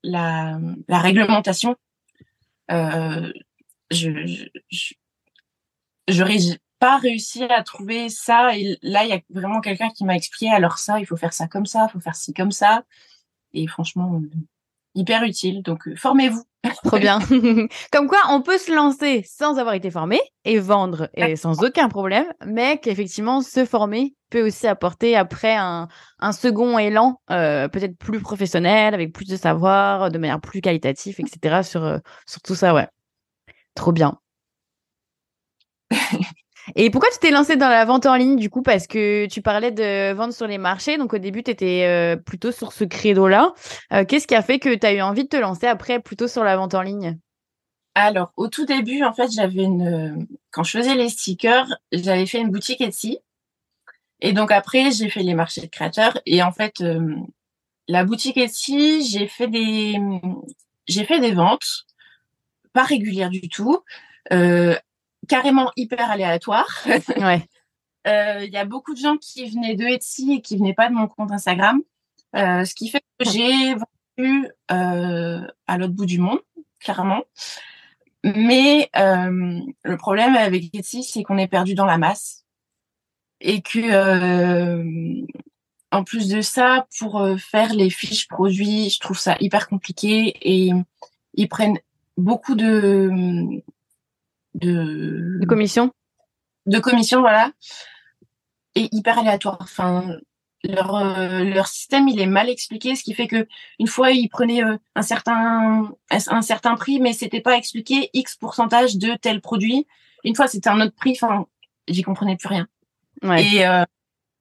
[0.03, 1.75] la, la réglementation,
[2.71, 3.33] euh,
[3.89, 4.11] je,
[4.69, 4.93] je,
[6.07, 6.37] j'aurais
[6.77, 8.55] pas réussi à trouver ça.
[8.55, 11.33] Et là, il y a vraiment quelqu'un qui m'a expliqué alors ça, il faut faire
[11.33, 12.83] ça comme ça, il faut faire ci comme ça.
[13.53, 14.29] Et franchement, euh,
[14.99, 15.63] hyper utile.
[15.63, 16.43] Donc, euh, formez-vous.
[16.83, 17.19] Trop bien.
[17.91, 21.89] Comme quoi, on peut se lancer sans avoir été formé et vendre et sans aucun
[21.89, 25.87] problème, mais qu'effectivement, se former peut aussi apporter après un,
[26.19, 31.15] un second élan, euh, peut-être plus professionnel, avec plus de savoir, de manière plus qualitative,
[31.19, 31.63] etc.
[31.63, 32.87] sur, euh, sur tout ça, ouais.
[33.75, 34.19] Trop bien.
[36.75, 38.61] Et pourquoi tu t'es lancé dans la vente en ligne du coup?
[38.61, 42.15] Parce que tu parlais de vente sur les marchés, donc au début tu étais euh,
[42.15, 43.53] plutôt sur ce credo-là.
[43.93, 46.27] Euh, Qu'est-ce qui a fait que tu as eu envie de te lancer après plutôt
[46.27, 47.17] sur la vente en ligne?
[47.95, 50.27] Alors, au tout début, en fait, j'avais une.
[50.51, 53.19] Quand je faisais les stickers, j'avais fait une boutique Etsy.
[54.21, 56.19] Et donc après, j'ai fait les marchés de créateurs.
[56.25, 57.15] Et en fait, euh,
[57.87, 59.97] la boutique Etsy, j'ai fait des,
[60.87, 61.85] j'ai fait des ventes,
[62.73, 63.83] pas régulières du tout,
[64.31, 64.77] euh,
[65.29, 66.85] carrément hyper aléatoires.
[67.17, 67.47] Ouais.
[68.07, 70.89] Euh, Il y a beaucoup de gens qui venaient de Etsy et qui venaient pas
[70.89, 71.81] de mon compte Instagram,
[72.35, 76.39] euh, ce qui fait que j'ai vendu euh, à l'autre bout du monde,
[76.79, 77.23] clairement.
[78.23, 82.45] Mais euh, le problème avec Etsy, c'est qu'on est perdu dans la masse
[83.41, 85.25] et que euh,
[85.91, 90.71] en plus de ça, pour faire les fiches produits, je trouve ça hyper compliqué et
[91.33, 91.79] ils prennent
[92.17, 93.61] beaucoup de
[94.55, 95.91] de, De commission
[96.69, 97.51] de commissions, voilà,
[98.75, 99.57] et hyper aléatoire.
[99.61, 100.17] Enfin,
[100.63, 103.47] leur euh, leur système il est mal expliqué, ce qui fait que
[103.79, 108.35] une fois ils prenaient euh, un certain un certain prix, mais c'était pas expliqué X
[108.35, 109.87] pourcentage de tel produit.
[110.23, 111.17] Une fois c'était un autre prix.
[111.21, 111.47] Enfin,
[111.87, 112.67] j'y comprenais plus rien.
[113.23, 113.43] Ouais.
[113.45, 113.83] Et euh,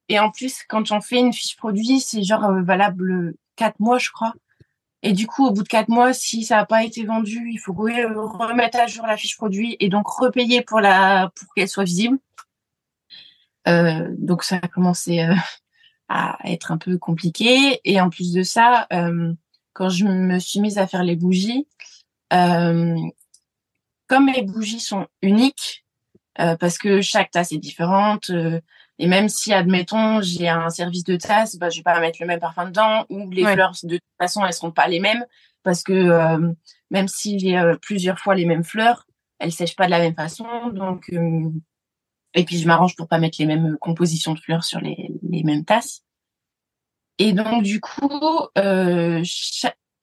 [0.09, 3.99] et en plus quand j'en fais une fiche produit, c'est genre euh, valable quatre mois,
[3.99, 4.35] je crois.
[5.03, 7.59] Et du coup, au bout de quatre mois, si ça n'a pas été vendu, il
[7.59, 11.69] faut euh, remettre à jour la fiche produit et donc repayer pour la pour qu'elle
[11.69, 12.19] soit visible.
[13.69, 15.35] Euh, donc ça a commencé euh,
[16.09, 17.81] à être un peu compliqué.
[17.85, 19.33] Et en plus de ça, euh,
[19.73, 21.67] quand je me suis mise à faire les bougies,
[22.31, 25.85] comme les bougies sont uniques,
[26.35, 28.31] parce que chaque tasse est différente,
[28.99, 32.27] et même si, admettons, j'ai un service de tasse, bah, je vais pas mettre le
[32.27, 33.53] même parfum dedans, ou les Ouais.
[33.55, 35.25] fleurs, de toute façon, elles seront pas les mêmes,
[35.63, 36.53] parce que euh,
[36.91, 39.07] même si j'ai euh, plusieurs fois les mêmes fleurs,
[39.39, 41.49] elles sèchent pas de la même façon, donc euh,
[42.35, 45.43] et puis je m'arrange pour pas mettre les mêmes compositions de fleurs sur les, les
[45.45, 46.03] mêmes tasses.
[47.19, 48.09] Et donc du coup,
[48.59, 49.23] euh,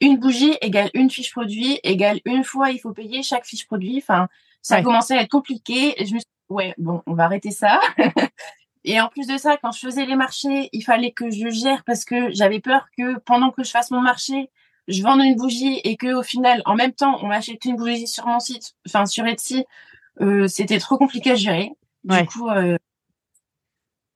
[0.01, 3.97] une bougie égale une fiche produit égale une fois il faut payer chaque fiche produit.
[3.97, 4.27] Enfin,
[4.61, 4.83] ça Ouais.
[4.83, 6.01] commençait à être compliqué.
[6.01, 7.79] Et je me suis dit, ouais, bon, on va arrêter ça.
[8.85, 11.83] et en plus de ça, quand je faisais les marchés, il fallait que je gère
[11.85, 14.49] parce que j'avais peur que pendant que je fasse mon marché,
[14.87, 18.07] je vende une bougie et que au final, en même temps, on m'achète une bougie
[18.07, 19.65] sur mon site, enfin sur Etsy.
[20.21, 21.71] Euh, c'était trop compliqué à gérer.
[22.03, 22.25] Du Ouais.
[22.25, 22.77] coup, euh,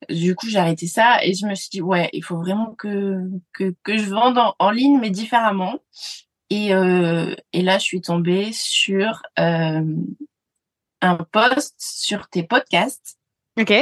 [0.09, 3.19] du coup, j'ai arrêté ça et je me suis dit ouais, il faut vraiment que
[3.53, 5.75] que que je vende en, en ligne mais différemment.
[6.49, 9.83] Et euh, et là, je suis tombée sur euh,
[11.01, 13.17] un post sur tes podcasts
[13.59, 13.73] Ok.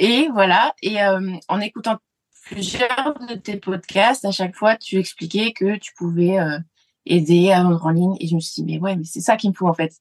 [0.00, 0.74] Et voilà.
[0.82, 1.98] Et euh, en écoutant
[2.46, 6.58] plusieurs de tes podcasts, à chaque fois, tu expliquais que tu pouvais euh,
[7.04, 8.16] aider à vendre en ligne.
[8.18, 9.92] Et je me suis dit, mais ouais, mais c'est ça qu'il me faut en fait.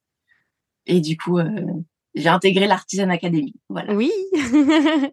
[0.85, 1.49] Et du coup, euh,
[2.15, 3.53] j'ai intégré l'Artisan Academy.
[3.89, 4.09] Oui.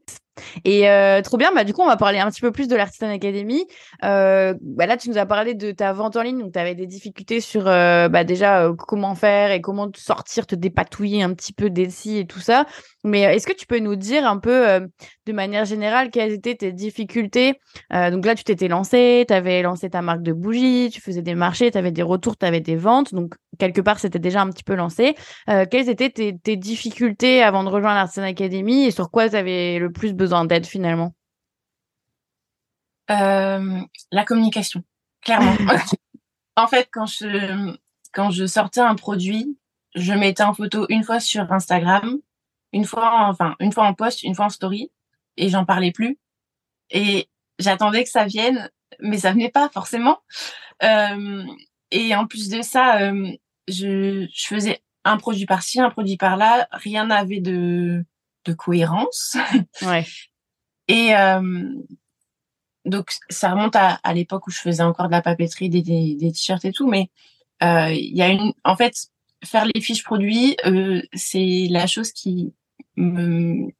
[0.64, 0.82] Et
[1.24, 3.66] trop bien, bah, du coup, on va parler un petit peu plus de l'Artisan Academy.
[4.04, 6.74] Euh, bah, là, tu nous as parlé de ta vente en ligne, donc tu avais
[6.74, 11.70] des difficultés sur bah, déjà comment faire et comment sortir, te dépatouiller un petit peu
[11.70, 12.66] d'ici et tout ça.
[13.06, 14.86] Mais euh, est-ce que tu peux nous dire un peu euh,
[15.26, 17.58] de manière générale quelles étaient tes difficultés?
[17.92, 21.22] Euh, Donc là, tu t'étais lancé, tu avais lancé ta marque de bougies, tu faisais
[21.22, 24.42] des marchés, tu avais des retours, tu avais des ventes, donc quelque part, c'était déjà
[24.42, 25.14] un petit peu lancé.
[25.48, 29.36] Euh, quelles étaient tes, tes difficultés avant de rejoindre l'Artisan Academy et sur quoi tu
[29.36, 31.14] avais le plus besoin d'aide finalement?
[33.08, 34.82] La communication,
[35.22, 35.54] clairement.
[36.56, 37.76] en fait, quand je
[38.12, 39.58] quand je sortais un produit,
[39.94, 42.18] je mettais en photo une fois sur Instagram,
[42.72, 44.90] une fois en- enfin une fois en post, une fois en story,
[45.36, 46.18] et j'en parlais plus.
[46.90, 50.18] Et j'attendais que ça vienne, mais ça venait pas forcément.
[50.82, 51.44] Euh,
[51.90, 53.28] et en plus de ça, euh,
[53.68, 58.04] je, je faisais un produit par-ci, un produit par-là, rien n'avait de
[58.44, 59.36] de cohérence.
[59.82, 60.06] Ouais.
[60.88, 61.72] Et euh,
[62.84, 66.14] donc ça remonte à, à l'époque où je faisais encore de la papeterie, des, des,
[66.14, 67.10] des t-shirts et tout, mais
[67.62, 69.08] euh, il y a une, en fait,
[69.46, 72.54] faire les fiches produits, euh, c'est la chose qui
[72.96, 73.70] me,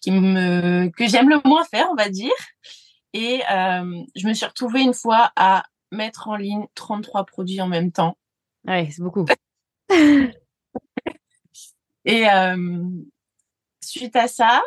[0.00, 2.32] qui me, que j'aime le moins faire, on va dire.
[3.12, 7.68] Et euh, je me suis retrouvée une fois à mettre en ligne 33 produits en
[7.68, 8.18] même temps.
[8.66, 9.24] Ouais, c'est beaucoup.
[12.04, 12.84] Et euh,
[13.82, 14.62] suite à ça,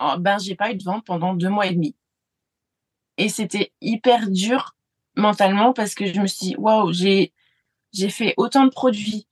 [0.00, 1.96] oh, ben j'ai pas eu de vente pendant deux mois et demi.
[3.16, 4.74] Et c'était hyper dur
[5.16, 7.32] mentalement parce que je me suis dit waouh j'ai
[7.92, 9.28] j'ai fait autant de produits.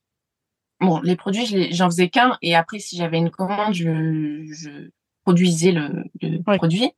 [0.81, 4.89] Bon les produits j'en faisais qu'un et après si j'avais une commande je, je
[5.23, 6.91] produisais le, le produit.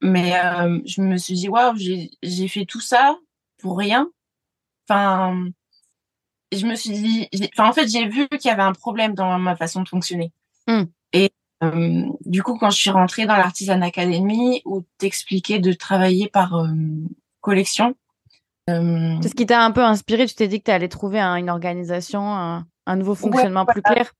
[0.00, 3.16] Mais euh, je me suis dit waouh j'ai fait tout ça
[3.58, 4.10] pour rien.
[4.88, 5.48] Enfin
[6.52, 9.38] je me suis dit enfin en fait j'ai vu qu'il y avait un problème dans
[9.38, 10.32] ma façon de fonctionner.
[10.66, 10.82] Mm.
[11.12, 11.30] Et
[11.62, 16.54] euh, du coup, quand je suis rentrée dans l'Artisan Academy, où t'expliquais de travailler par
[16.54, 16.68] euh,
[17.40, 17.94] collection,
[18.66, 20.26] C'est ce qui t'a un peu inspiré.
[20.26, 24.12] Tu t'es dit que tu allais trouver une organisation, un, nouveau fonctionnement plus clair.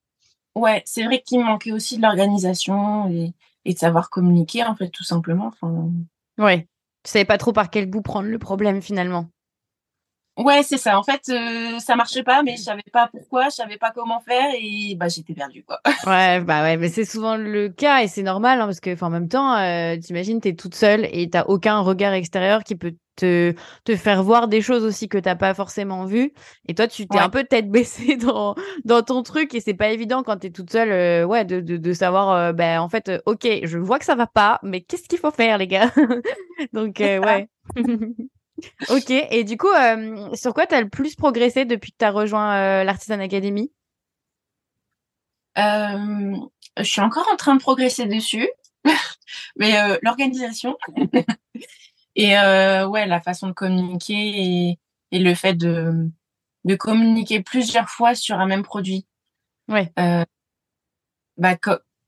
[0.54, 3.33] Ouais, c'est vrai qu'il manquait aussi de l'organisation et,
[3.72, 5.48] de savoir communiquer, en fait, tout simplement.
[5.48, 5.90] Enfin...
[6.38, 6.66] Ouais.
[7.04, 9.28] Tu savais pas trop par quel bout prendre le problème finalement.
[10.38, 10.96] Ouais, c'est ça.
[10.96, 14.20] En fait, euh, ça marchait pas, mais je savais pas pourquoi, je savais pas comment
[14.20, 15.81] faire et bah j'étais perdue quoi.
[16.07, 19.11] ouais, bah ouais, mais c'est souvent le cas et c'est normal hein, parce que en
[19.11, 23.54] même temps, euh, t'imagines t'es toute seule et t'as aucun regard extérieur qui peut te,
[23.85, 26.33] te faire voir des choses aussi que t'as pas forcément vues.
[26.68, 28.54] Et toi tu t'es un peu tête baissée dans
[28.85, 31.76] dans ton truc et c'est pas évident quand t'es toute seule, euh, ouais, de, de,
[31.76, 35.09] de savoir, euh, ben en fait, ok, je vois que ça va pas, mais qu'est-ce
[35.09, 35.90] qu'il faut faire les gars?
[36.72, 37.48] Donc ouais.
[38.88, 42.04] ok, et du coup, euh, sur quoi tu as le plus progressé depuis que tu
[42.04, 43.72] as rejoint euh, l'Artisan Academy?
[45.59, 46.37] Euh,
[46.76, 48.48] Je suis encore en train de progresser dessus,
[49.57, 50.76] mais l'organisation
[52.18, 52.35] et
[52.87, 54.76] ouais, la façon de communiquer
[55.12, 56.11] et, le fait de,
[56.64, 59.07] de, communiquer plusieurs fois sur un même produit.
[59.68, 59.92] Ouais.
[61.37, 61.57] bah,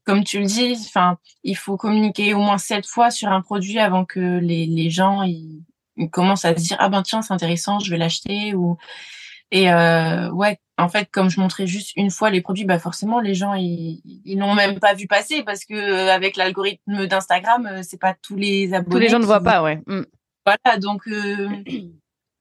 [0.04, 3.78] comme tu le dis, enfin, il faut communiquer au moins sept fois sur un produit
[3.78, 5.62] avant que les, les gens ils
[6.10, 8.78] commence à se dire ah ben tiens c'est intéressant je vais l'acheter ou
[9.50, 13.20] et euh, ouais en fait comme je montrais juste une fois les produits bah forcément
[13.20, 17.66] les gens ils ils n'ont même pas vu passer parce que euh, avec l'algorithme d'Instagram
[17.66, 20.02] euh, c'est pas tous les abonnés tous les gens ne voient pas ouais mm.
[20.44, 21.08] voilà donc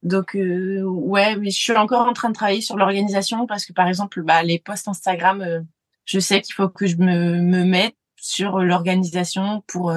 [0.03, 3.87] donc ouais mais je suis encore en train de travailler sur l'organisation parce que par
[3.87, 5.65] exemple bah les posts Instagram
[6.05, 9.93] je sais qu'il faut que je me me mette sur l'organisation pour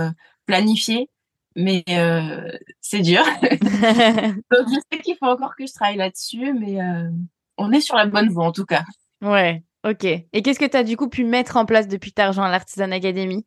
[0.46, 1.08] planifier
[1.56, 2.50] mais euh,
[2.80, 3.22] c'est dur.
[3.42, 7.10] Donc je sais qu'il faut encore que je travaille là-dessus, mais euh,
[7.58, 8.84] on est sur la bonne voie en tout cas.
[9.20, 10.04] Ouais, ok.
[10.04, 12.90] Et qu'est-ce que tu as du coup pu mettre en place depuis ta rejoint l'Artisan
[12.90, 13.46] Academy?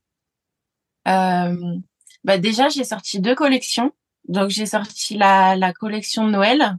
[1.08, 1.76] Euh,
[2.24, 3.92] bah Déjà, j'ai sorti deux collections.
[4.28, 6.78] Donc j'ai sorti la, la collection de Noël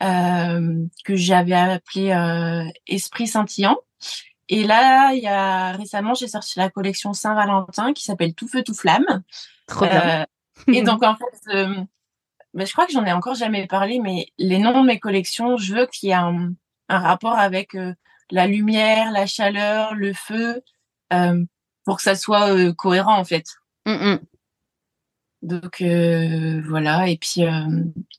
[0.00, 3.78] que j'avais appelée Esprit scintillant.
[4.48, 8.62] Et là, il y a récemment, j'ai sorti la collection Saint-Valentin qui s'appelle Tout feu
[8.62, 9.22] tout flamme.
[9.66, 10.26] Trop bien.
[10.68, 11.86] Et donc, en fait,
[12.56, 15.56] euh, je crois que j'en ai encore jamais parlé, mais les noms de mes collections,
[15.56, 16.54] je veux qu'il y ait un,
[16.88, 17.94] un rapport avec euh,
[18.30, 20.62] la lumière, la chaleur, le feu,
[21.12, 21.44] euh,
[21.84, 23.46] pour que ça soit euh, cohérent, en fait.
[23.86, 24.20] Mm, mm.
[25.42, 25.82] Donc,
[26.66, 27.08] voilà.
[27.08, 27.42] Et puis,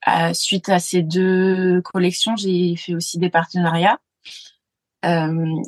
[0.04, 4.00] à, suite à ces deux collections, j'ai fait aussi des partenariats.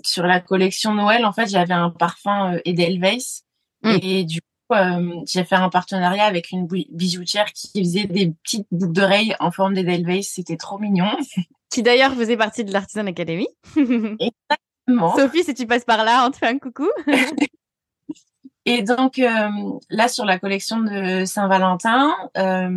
[0.03, 3.43] sur la collection Noël, en fait, j'avais un parfum Edelweiss.
[3.81, 3.97] Mm.
[4.03, 4.39] Et du
[4.71, 9.51] euh, j'ai fait un partenariat avec une bijoutière qui faisait des petites boucles d'oreilles en
[9.51, 10.31] forme d'Edelweiss.
[10.33, 11.09] C'était trop mignon.
[11.69, 13.47] Qui d'ailleurs faisait partie de l'Artisan Academy.
[13.75, 15.15] Exactement.
[15.17, 16.87] Sophie, si tu passes par là, on te fait un coucou.
[18.65, 19.49] Et donc euh,
[19.89, 22.69] là, sur la collection de Saint-Valentin, euh,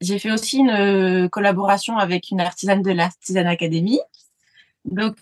[0.00, 4.00] j'ai fait aussi une collaboration avec une artisane de l'Artisan Academy.
[4.84, 5.16] Donc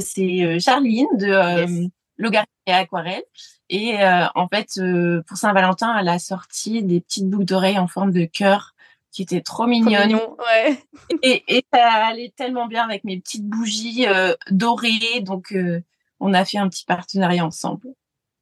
[0.00, 3.22] c'est Charline de Logarithme et Aquarelle.
[3.68, 7.88] Et euh, en fait, euh, pour Saint-Valentin, elle a sorti des petites boucles d'oreilles en
[7.88, 8.74] forme de cœur
[9.10, 10.14] qui étaient trop mignonnes.
[10.14, 10.78] ouais.
[11.22, 15.20] et, et ça allait tellement bien avec mes petites bougies euh, dorées.
[15.20, 15.54] Donc,
[16.20, 17.88] on a fait un petit partenariat ensemble.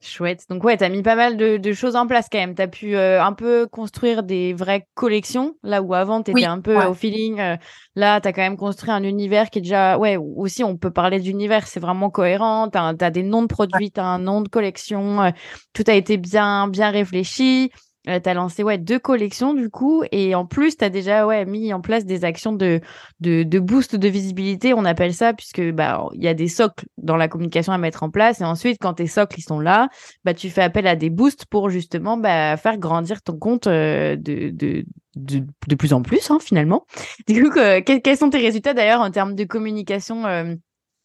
[0.07, 0.45] Chouette.
[0.49, 2.55] Donc ouais, tu as mis pas mal de, choses en place quand même.
[2.55, 6.45] Tu as pu euh, un peu construire des vraies collections, là où avant tu étais
[6.45, 7.41] un peu au feeling.
[7.41, 7.57] Euh,
[7.97, 9.99] là, tu as quand même construit un univers qui est déjà...
[9.99, 12.69] Ouais, aussi on peut parler d'univers, c'est vraiment cohérent.
[12.71, 15.23] Tu as, des noms de produits, tu as un nom de collection.
[15.23, 15.31] Euh,
[15.73, 17.71] tout a été bien, bien réfléchi.
[18.09, 21.27] Euh, tu as lancé ouais, deux collections du coup et en plus tu as déjà
[21.27, 22.81] ouais, mis en place des actions de,
[23.21, 26.85] de, de, boost de visibilité, on appelle ça, puisque bah il y a des socles
[26.99, 29.89] dans la communication à mettre en place et ensuite quand tes socles ils sont là,
[30.25, 34.17] bah tu fais appel à des boosts pour justement bah, faire grandir ton compte euh,
[34.17, 34.85] de, de,
[35.17, 36.85] de, plus en plus hein, finalement.
[37.27, 40.55] Du coup, quels sont tes résultats d'ailleurs en termes de communication euh,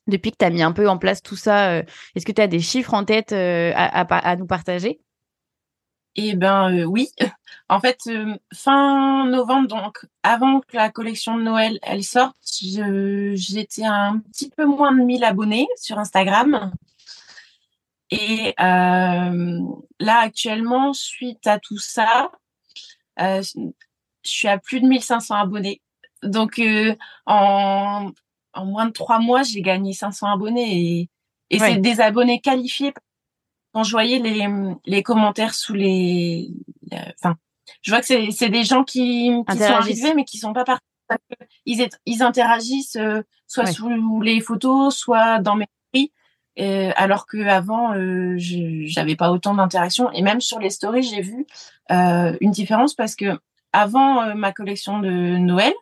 [0.08, 2.60] depuis que tu mis un peu en place tout ça Est-ce que tu as des
[2.60, 5.00] chiffres en tête à, à, à nous partager?
[6.16, 7.10] Eh ben euh, oui.
[7.70, 13.86] En fait, euh, fin novembre, donc avant que la collection de Noël elle sorte, j'étais
[13.86, 16.72] un petit peu moins de 1000 abonnés sur Instagram.
[18.12, 19.60] Et euh,
[20.00, 22.32] là actuellement, suite à tout ça,
[23.18, 23.44] je
[24.24, 25.82] suis à plus de 1500 abonnés.
[26.24, 26.60] Donc
[27.28, 28.12] en,
[28.54, 31.10] en moins de trois mois, j'ai gagné 500 abonnés et,
[31.52, 32.94] et c'est des abonnés qualifiés
[33.74, 34.48] quand je voyais les,
[34.86, 36.50] les commentaires sous les,
[36.92, 37.36] enfin,
[37.82, 40.66] je vois que c'est, c'est des gens qui, qui sont arrivés mais qui sont pas
[40.66, 40.84] partis.
[41.66, 46.12] Ils, ils interagissent euh, soit sous les photos, soit dans mes stories,
[46.60, 51.22] euh, alors que avant euh, j'avais pas autant d'interactions et même sur les stories j'ai
[51.22, 51.48] vu
[51.92, 53.40] euh, une différence parce que
[53.72, 55.74] avant ma collection de Noël,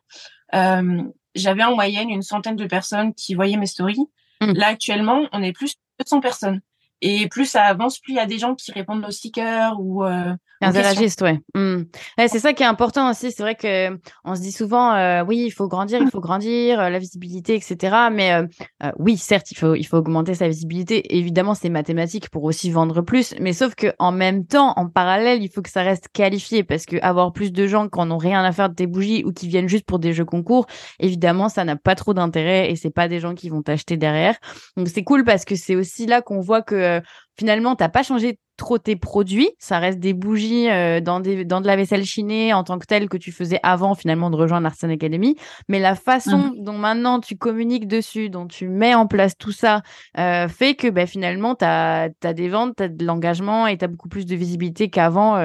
[1.35, 4.07] j'avais en moyenne une centaine de personnes qui voyaient mes stories.
[4.41, 4.53] Mmh.
[4.53, 6.61] Là, actuellement, on est plus de 200 personnes.
[7.01, 10.03] Et plus ça avance, plus il y a des gens qui répondent aux stickers ou
[10.03, 11.39] euh, interagissent, ouais.
[11.55, 11.83] Mmh.
[12.17, 13.31] ouais c'est ça qui est important aussi.
[13.31, 16.79] C'est vrai que on se dit souvent, euh, oui, il faut grandir, il faut grandir,
[16.79, 17.95] euh, la visibilité, etc.
[18.11, 18.47] Mais euh,
[18.83, 21.17] euh, oui, certes, il faut il faut augmenter sa visibilité.
[21.17, 23.35] Évidemment, c'est mathématique pour aussi vendre plus.
[23.39, 26.85] Mais sauf que en même temps, en parallèle, il faut que ça reste qualifié parce
[26.85, 29.47] que avoir plus de gens qui n'ont rien à faire de tes bougies ou qui
[29.47, 30.67] viennent juste pour des jeux concours,
[30.99, 34.35] évidemment, ça n'a pas trop d'intérêt et c'est pas des gens qui vont t'acheter derrière.
[34.75, 37.01] Donc c'est cool parce que c'est aussi là qu'on voit que euh,
[37.37, 39.49] finalement, t'as pas changé trop tes produits.
[39.59, 42.85] Ça reste des bougies euh, dans, des, dans de la vaisselle chinée en tant que
[42.85, 45.35] telle que tu faisais avant finalement de rejoindre l'Artisan Academy.
[45.69, 46.63] Mais la façon mmh.
[46.63, 49.81] dont maintenant tu communiques dessus, dont tu mets en place tout ça,
[50.17, 53.85] euh, fait que bah, finalement, tu as, des ventes, tu as de l'engagement et tu
[53.85, 55.35] as beaucoup plus de visibilité qu'avant,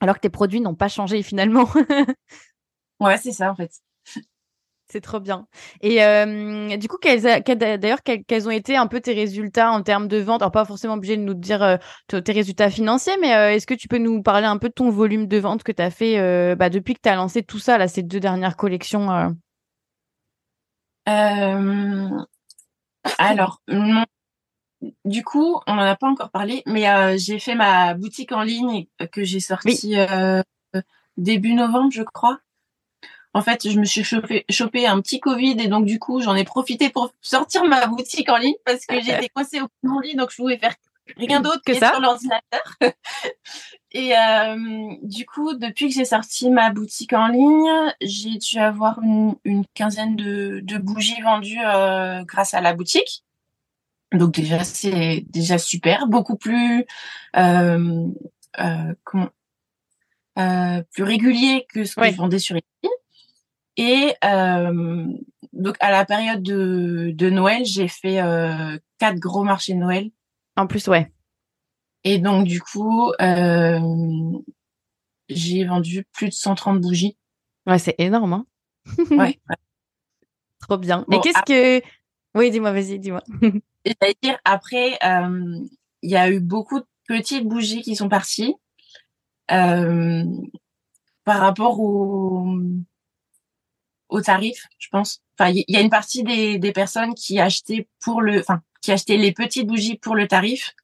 [0.00, 1.68] alors que tes produits n'ont pas changé finalement.
[3.00, 3.70] ouais, c'est ça en fait.
[4.92, 5.46] C'est trop bien.
[5.80, 10.18] Et euh, du coup, d'ailleurs, quels, ont été un peu tes résultats en termes de
[10.18, 10.42] vente?
[10.42, 13.72] Alors, pas forcément obligé de nous dire euh, tes résultats financiers, mais euh, est-ce que
[13.72, 16.56] tu peux nous parler un peu de ton volume de vente que tu as fait
[16.56, 19.34] bah, depuis que tu as lancé tout ça, là, ces deux dernières collections
[21.06, 23.62] Alors,
[25.06, 28.84] du coup, on n'en a pas encore parlé, mais j'ai fait ma boutique en ligne
[29.10, 29.96] que j'ai sortie
[31.16, 32.40] début novembre, je crois
[33.34, 36.34] en fait, je me suis chopé, chopé un petit Covid et donc du coup, j'en
[36.34, 40.14] ai profité pour sortir ma boutique en ligne parce que j'étais coincée au mon lit,
[40.14, 40.74] donc je pouvais faire
[41.16, 41.92] rien d'autre que ça?
[41.92, 42.76] sur l'ordinateur.
[43.92, 47.70] et euh, du coup, depuis que j'ai sorti ma boutique en ligne,
[48.02, 49.34] j'ai dû avoir une,
[49.74, 53.24] quinzaine de, de, bougies vendues euh, grâce à la boutique.
[54.12, 56.84] Donc déjà, c'est déjà super, beaucoup plus
[57.36, 58.06] euh,
[58.60, 59.30] euh comment
[60.38, 62.90] euh, plus régulier que ce que je vendais sur eBay.
[63.76, 65.06] Et euh,
[65.52, 70.10] donc à la période de, de Noël, j'ai fait euh, quatre gros marchés de Noël.
[70.56, 71.12] En plus, ouais.
[72.04, 73.80] Et donc du coup, euh,
[75.28, 77.16] j'ai vendu plus de 130 bougies.
[77.66, 78.32] Ouais, c'est énorme.
[78.32, 78.46] Hein
[79.10, 79.40] ouais,
[80.60, 81.04] Trop bien.
[81.10, 81.84] Et qu'est-ce que...
[82.34, 83.22] Oui, dis-moi, vas-y, dis-moi.
[83.86, 85.58] C'est-à-dire, après, euh,
[86.02, 88.54] il y a eu beaucoup de petites bougies qui sont parties
[89.48, 92.58] par rapport au
[94.12, 95.22] au tarif, je pense.
[95.38, 98.92] Enfin, il y, a une partie des, des personnes qui achetaient pour le, enfin, qui
[98.92, 100.74] achetaient les petites bougies pour le tarif,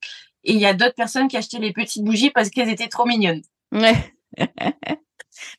[0.45, 3.07] et il y a d'autres personnes qui achetaient les petites bougies parce qu'elles étaient trop
[3.07, 3.43] mignonnes.
[3.73, 3.95] Ouais.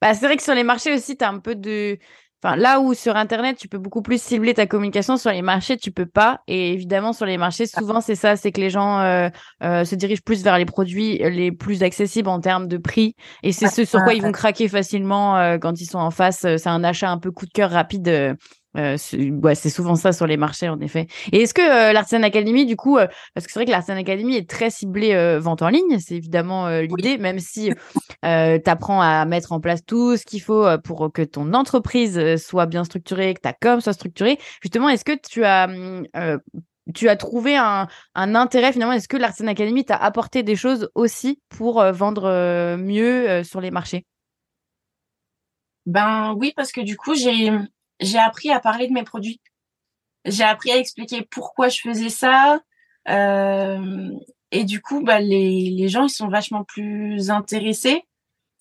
[0.02, 2.00] bah, c'est vrai que sur les marchés aussi, tu un peu de,
[2.42, 5.78] Enfin, là où sur Internet, tu peux beaucoup plus cibler ta communication, sur les marchés,
[5.78, 6.40] tu peux pas.
[6.48, 9.30] Et évidemment, sur les marchés, souvent, c'est ça, c'est que les gens euh,
[9.64, 13.16] euh, se dirigent plus vers les produits les plus accessibles en termes de prix.
[13.44, 16.42] Et c'est ce sur quoi ils vont craquer facilement euh, quand ils sont en face.
[16.42, 18.38] C'est un achat un peu coup de cœur rapide
[18.78, 21.08] euh, c'est souvent ça sur les marchés, en effet.
[21.32, 23.98] Et est-ce que euh, l'Artisan Academy, du coup, euh, parce que c'est vrai que l'Artisan
[23.98, 27.72] Academy est très ciblée euh, vente en ligne, c'est évidemment l'idée, même si
[28.24, 32.66] tu apprends à mettre en place tout ce qu'il faut pour que ton entreprise soit
[32.66, 34.40] bien structurée, que ta com soit structurée.
[34.62, 35.68] Justement, est-ce que tu as
[36.96, 38.94] tu as trouvé un, intérêt finalement?
[38.94, 44.06] Est-ce que l'Artisan Academy t'a apporté des choses aussi pour vendre mieux sur les marchés?
[45.86, 49.42] Ben oui, parce que du coup, j'ai appris à parler de mes produits.
[50.26, 52.60] J'ai appris à expliquer pourquoi je faisais ça.
[53.08, 54.12] Euh,
[54.52, 58.04] et du coup, bah, les, les gens, ils sont vachement plus intéressés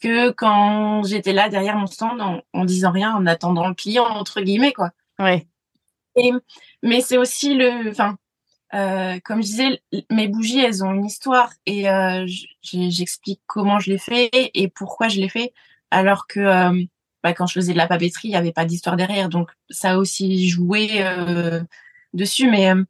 [0.00, 4.04] que quand j'étais là derrière mon stand en, en, disant rien, en attendant le client,
[4.04, 4.90] entre guillemets, quoi.
[5.18, 5.46] Ouais.
[6.16, 6.32] Et,
[6.82, 8.16] mais c'est aussi le, enfin,
[8.74, 12.26] euh, comme je disais, mes bougies, elles ont une histoire et euh,
[12.62, 15.52] j'explique comment je les fais et pourquoi je les fais,
[15.90, 16.84] alors que euh,
[17.22, 19.28] bah, quand je faisais de la papeterie, il n'y avait pas d'histoire derrière.
[19.28, 21.62] Donc, ça a aussi joué euh,
[22.12, 22.50] dessus.
[22.50, 22.84] Mais euh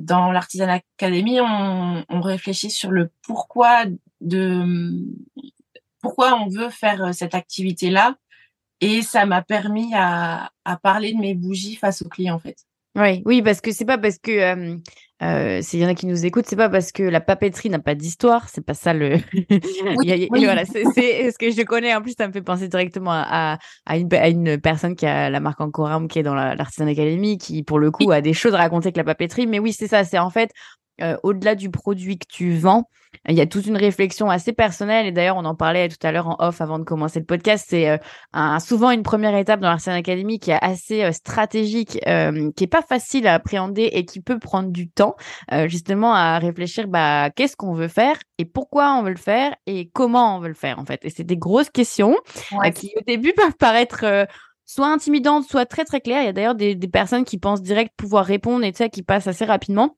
[0.00, 3.84] dans l'Artisan Academy, on, on, réfléchit sur le pourquoi
[4.22, 5.04] de
[6.00, 8.16] pourquoi on veut faire euh, cette activité-là.
[8.80, 12.56] Et ça m'a permis à, à parler de mes bougies face aux clients, en fait.
[12.96, 14.76] Oui, oui, parce que c'est pas parce que euh,
[15.22, 17.78] euh, s'il y en a qui nous écoutent, c'est pas parce que la papeterie n'a
[17.78, 19.18] pas d'histoire, c'est pas ça le.
[19.98, 21.94] oui, Voilà, c'est ce que je connais.
[21.94, 25.30] En plus, ça me fait penser directement à, à, une, à une, personne qui a
[25.30, 28.32] la marque en Coram, qui est dans l'Artisan Academy, qui pour le coup a des
[28.32, 29.46] choses à raconter avec la papeterie.
[29.46, 30.02] Mais oui, c'est ça.
[30.02, 30.50] C'est en fait
[31.02, 32.88] euh, au-delà du produit que tu vends,
[33.28, 35.06] il y a toute une réflexion assez personnelle.
[35.06, 37.66] Et d'ailleurs, on en parlait tout à l'heure en off avant de commencer le podcast.
[37.68, 42.50] C'est euh, souvent une première étape dans l'Artisan Academy qui est assez euh, stratégique, euh,
[42.56, 45.16] qui est pas facile à appréhender et qui peut prendre du temps,
[45.66, 49.90] justement, à réfléchir bah, qu'est-ce qu'on veut faire et pourquoi on veut le faire et
[49.92, 51.04] comment on veut le faire, en fait.
[51.04, 52.16] Et c'est des grosses questions
[52.74, 54.26] qui, au début, peuvent paraître
[54.64, 56.22] soit intimidantes, soit très très claires.
[56.22, 58.90] Il y a d'ailleurs des, des personnes qui pensent direct pouvoir répondre et tu sais,
[58.90, 59.96] qui passent assez rapidement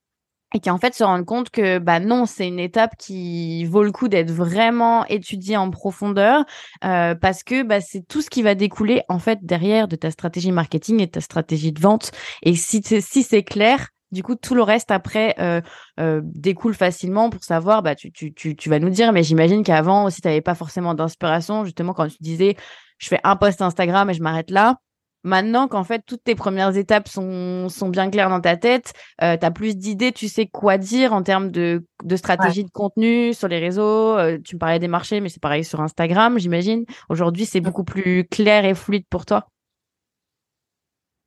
[0.55, 3.83] et qui en fait se rendent compte que bah non, c'est une étape qui vaut
[3.83, 6.45] le coup d'être vraiment étudiée en profondeur
[6.85, 10.11] euh, parce que bah, c'est tout ce qui va découler en fait derrière de ta
[10.11, 12.13] stratégie marketing et ta stratégie de vente.
[12.43, 15.61] Et si c'est si c'est clair, du coup tout le reste après euh,
[16.01, 17.83] euh, découle facilement pour savoir.
[17.83, 20.55] Bah tu tu tu, tu vas nous dire, mais j'imagine qu'avant aussi tu n'avais pas
[20.55, 22.57] forcément d'inspiration justement quand tu disais
[22.99, 24.77] je fais un post Instagram et je m'arrête là.
[25.25, 28.93] Maintenant qu'en fait toutes tes premières étapes sont, sont bien claires dans ta tête,
[29.23, 32.71] euh, tu as plus d'idées, tu sais quoi dire en termes de, de stratégie de
[32.71, 34.17] contenu sur les réseaux.
[34.19, 36.85] Euh, tu me parlais des marchés, mais c'est pareil sur Instagram, j'imagine.
[37.09, 39.47] Aujourd'hui, c'est beaucoup plus clair et fluide pour toi.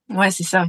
[0.09, 0.65] Ouais, c'est ça.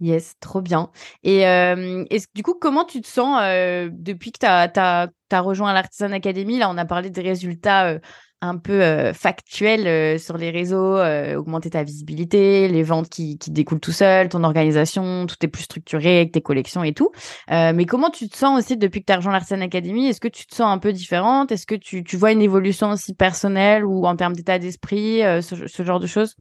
[0.00, 0.90] Yes, trop bien.
[1.24, 2.04] Et, euh,
[2.34, 6.12] du coup, comment tu te sens euh, depuis que tu as, as, as, rejoint l'Artisan
[6.12, 6.58] Academy?
[6.58, 7.98] Là, on a parlé des résultats euh,
[8.40, 13.38] un peu euh, factuel euh, sur les réseaux, euh, augmenter ta visibilité, les ventes qui,
[13.38, 17.10] qui découlent tout seul, ton organisation, tout est plus structuré avec tes collections et tout.
[17.48, 20.06] mais comment tu te sens aussi depuis que tu as rejoint l'Artisan Academy?
[20.06, 21.52] Est-ce que tu te sens un peu différente?
[21.52, 25.82] Est-ce que tu, tu vois une évolution aussi personnelle ou en termes d'état d'esprit, ce,
[25.82, 26.36] genre de choses?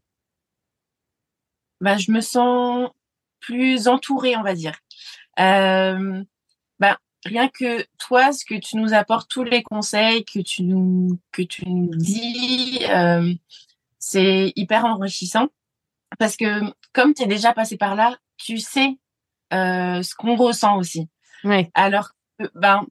[1.82, 2.90] Bah, Je me sens
[3.40, 4.78] plus entourée, on va dire.
[5.40, 6.24] Euh,
[7.26, 11.42] rien que toi, ce que tu nous apportes, tous les conseils que tu nous, que
[11.42, 13.34] tu nous dis, euh,
[14.00, 15.48] c'est hyper enrichissant.
[16.20, 16.62] Parce que
[16.94, 18.98] comme tu es déjà passé par là, tu sais
[19.54, 21.10] euh, ce qu'on ressent aussi.
[21.44, 21.70] Ouais.
[21.74, 22.10] Alors
[22.40, 22.86] que, ben,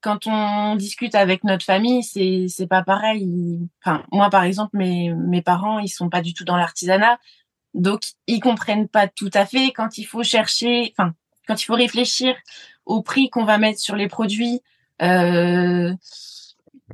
[0.00, 3.60] quand on discute avec notre famille, c'est c'est pas pareil.
[3.82, 7.18] Enfin, moi par exemple, mes mes parents, ils sont pas du tout dans l'artisanat,
[7.74, 11.14] donc ils comprennent pas tout à fait quand il faut chercher, enfin
[11.48, 12.36] quand il faut réfléchir
[12.84, 14.60] au prix qu'on va mettre sur les produits.
[15.02, 15.92] Euh,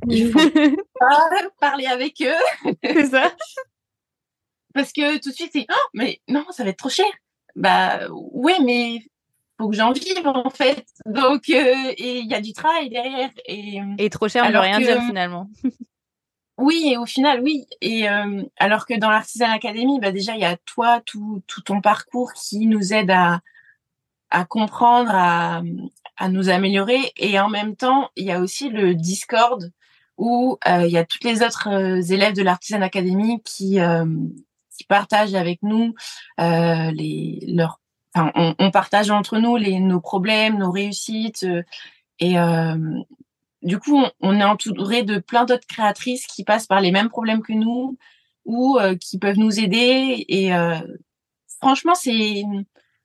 [0.07, 0.39] il faut
[0.99, 1.29] pas
[1.59, 2.73] parler avec eux.
[2.83, 3.31] C'est ça.
[4.73, 7.05] Parce que tout de suite, c'est oh, mais non, ça va être trop cher.
[7.55, 8.99] Bah ouais, mais
[9.57, 10.85] faut que j'en vive en fait.
[11.05, 14.79] Donc euh, et il y a du travail derrière et et trop cher, alors rien
[14.79, 15.49] que, dire finalement.
[16.57, 17.65] oui, et au final oui.
[17.79, 21.61] Et euh, alors que dans l'Artisan Academy, bah déjà il y a toi tout tout
[21.61, 23.39] ton parcours qui nous aide à
[24.29, 25.61] à comprendre, à,
[26.17, 27.11] à nous améliorer.
[27.17, 29.71] Et en même temps, il y a aussi le Discord
[30.17, 34.05] où euh, il y a toutes les autres euh, élèves de l'Artisan Academy qui, euh,
[34.77, 35.93] qui partagent avec nous
[36.39, 37.79] euh, les leurs.
[38.17, 41.45] Enfin, on, partage entre nous les nos problèmes, nos réussites.
[42.19, 42.35] et
[43.61, 47.09] du coup, on, on, est entouré de plein d'autres créatrices qui passent par les mêmes
[47.09, 47.97] problèmes que nous
[48.45, 50.23] ou qui peuvent nous aider.
[50.29, 50.51] Et
[51.59, 52.45] franchement, c'est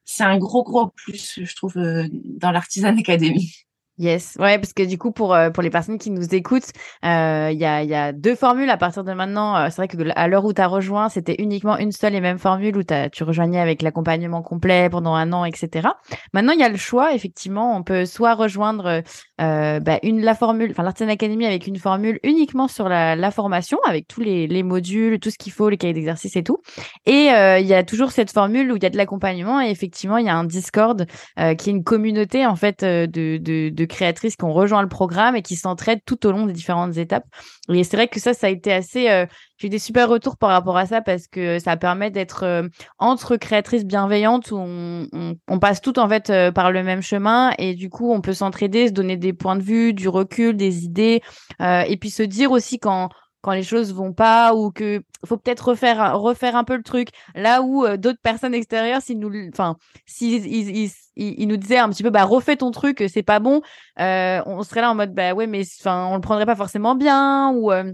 [0.04, 3.52] c'est un gros gros plus je trouve euh, dans l'artisan academy.
[4.00, 6.70] Yes, ouais, parce que du coup, pour, euh, pour les personnes qui nous écoutent,
[7.04, 9.54] euh, il y, a, y a deux formules à partir de maintenant.
[9.58, 12.22] Euh, c'est vrai que à l'heure où tu as rejoint, c'était uniquement une seule et
[12.22, 12.82] même formule où
[13.12, 15.86] tu rejoignais avec l'accompagnement complet pendant un an, etc.
[16.32, 17.76] Maintenant, il y a le choix, effectivement.
[17.76, 19.02] On peut soit rejoindre
[19.42, 23.30] euh, bah, une, la formule, enfin l'Artisan Academy avec une formule uniquement sur la, la
[23.30, 26.56] formation, avec tous les, les modules, tout ce qu'il faut, les cahiers d'exercice et tout.
[27.04, 30.16] Et il y a toujours cette formule où il y a de l'accompagnement et effectivement,
[30.16, 31.04] il y a un Discord
[31.36, 35.36] qui est une communauté en fait de, de, de créatrices qui ont rejoint le programme
[35.36, 37.24] et qui s'entraident tout au long des différentes étapes.
[37.68, 39.10] Et c'est vrai que ça, ça a été assez.
[39.10, 39.26] Euh,
[39.58, 42.68] j'ai eu des super retours par rapport à ça parce que ça permet d'être euh,
[42.98, 47.74] entre créatrices bienveillantes où on, passe toutes en fait euh, par le même chemin et
[47.74, 51.20] du coup on peut s'entraider, se donner des points de vue, du recul, des idées
[51.60, 53.10] et puis se dire aussi quand
[53.42, 57.08] quand les choses vont pas ou que faut peut-être refaire refaire un peu le truc.
[57.34, 59.76] Là où euh, d'autres personnes extérieures s'ils nous enfin
[60.06, 63.40] s'ils ils, ils, ils, nous disaient un petit peu bah refais ton truc c'est pas
[63.40, 63.62] bon
[63.98, 66.94] euh, on serait là en mode bah ouais mais enfin on le prendrait pas forcément
[66.94, 67.92] bien ou euh,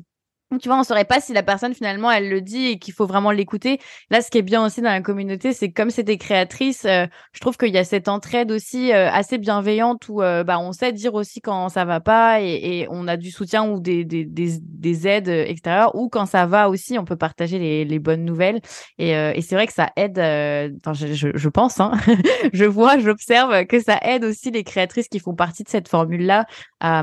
[0.60, 3.06] tu vois, on saurait pas si la personne finalement elle le dit et qu'il faut
[3.06, 3.80] vraiment l'écouter.
[4.10, 7.06] Là, ce qui est bien aussi dans la communauté, c'est comme c'est des créatrices, euh,
[7.32, 10.70] je trouve qu'il y a cette entraide aussi euh, assez bienveillante où euh, bah on
[10.70, 14.24] sait dire aussi quand ça va pas et, on a du soutien ou des, des,
[14.24, 18.24] des, des, aides extérieures ou quand ça va aussi, on peut partager les, les bonnes
[18.24, 18.60] nouvelles
[18.98, 20.18] et, c'est vrai que ça aide.
[20.18, 21.92] Enfin, je, je, pense, hein,
[22.52, 26.24] je vois, j'observe que ça aide aussi les créatrices qui font partie de cette formule
[26.26, 26.46] là
[26.80, 27.02] à,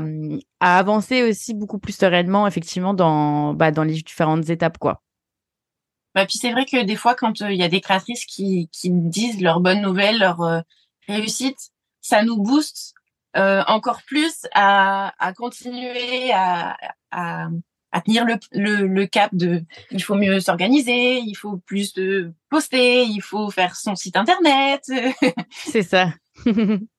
[0.64, 5.02] à avancer aussi beaucoup plus sereinement, effectivement, dans, bah, dans les différentes étapes, quoi.
[6.14, 8.70] Bah, puis c'est vrai que des fois, quand euh, il y a des créatrices qui,
[8.72, 10.60] qui disent leurs bonnes nouvelles, leurs euh,
[11.06, 12.94] réussites, ça nous booste
[13.36, 16.78] euh, encore plus à, à continuer à,
[17.10, 17.48] à,
[17.92, 22.32] à tenir le, le, le, cap de il faut mieux s'organiser, il faut plus de
[22.48, 24.90] poster, il faut faire son site internet.
[25.50, 26.14] c'est ça.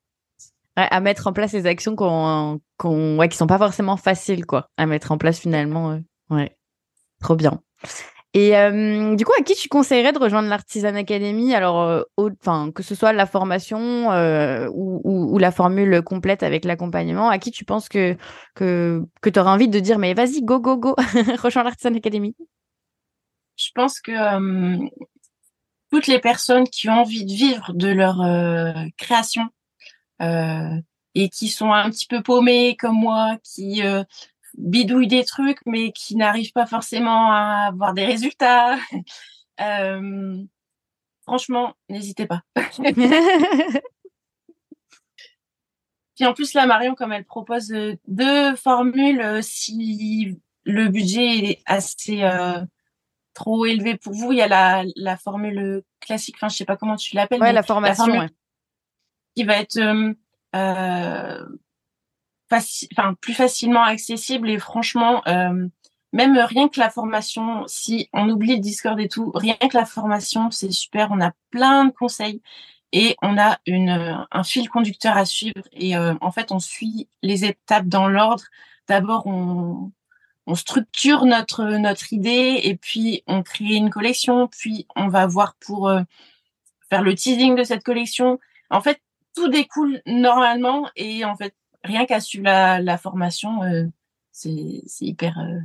[0.76, 4.70] à mettre en place les actions qu'on, qu'on, ouais, qui sont pas forcément faciles, quoi,
[4.78, 5.92] à mettre en place finalement.
[5.92, 6.00] Euh,
[6.30, 6.58] ouais,
[7.22, 7.62] trop bien.
[8.34, 11.56] Et euh, du coup, à qui tu conseillerais de rejoindre l'Artisan Academy?
[11.56, 14.10] Alors, euh, enfin, que ce soit la formation
[14.74, 18.18] ou, ou, la formule complète avec l'accompagnement, à qui tu penses que,
[18.54, 20.96] que, que tu auras envie de dire, mais vas-y, go, go, go,
[21.42, 22.36] rejoins l'Artisan Academy?
[23.56, 24.12] Je pense que
[25.90, 28.18] toutes les personnes qui ont envie de vivre de leur
[28.98, 29.48] création
[30.20, 33.82] et qui sont un petit peu paumées comme moi, qui
[34.58, 38.78] bidouillent des trucs, mais qui n'arrivent pas forcément à avoir des résultats.
[39.62, 40.44] Euh,
[41.22, 42.42] franchement, n'hésitez pas.
[46.18, 51.38] Puis en plus, là, Marion, comme elle propose euh, deux formules, euh, si le budget
[51.38, 52.30] est assez
[53.34, 56.76] trop élevé pour vous, il y a la, la formule classique, enfin, je sais pas
[56.76, 57.42] comment tu l'appelles.
[57.42, 58.28] Ouais, la formation.
[59.36, 59.78] Qui va être
[62.52, 65.68] enfin plus facilement accessible et franchement euh,
[66.14, 69.86] même rien que la formation si on oublie le Discord et tout rien que la
[69.86, 72.42] formation c'est super on a plein de conseils
[72.92, 77.10] et on a une un fil conducteur à suivre et euh, en fait on suit
[77.22, 78.44] les étapes dans l'ordre.
[78.88, 79.92] D'abord on
[80.48, 85.56] on structure notre notre idée et puis on crée une collection puis on va voir
[85.60, 86.02] pour euh,
[86.90, 88.40] faire le teasing de cette collection.
[88.70, 89.02] En fait
[89.36, 93.86] tout découle normalement et en fait rien qu'à suivre la, formation, euh,
[94.32, 95.60] c'est hyper, euh,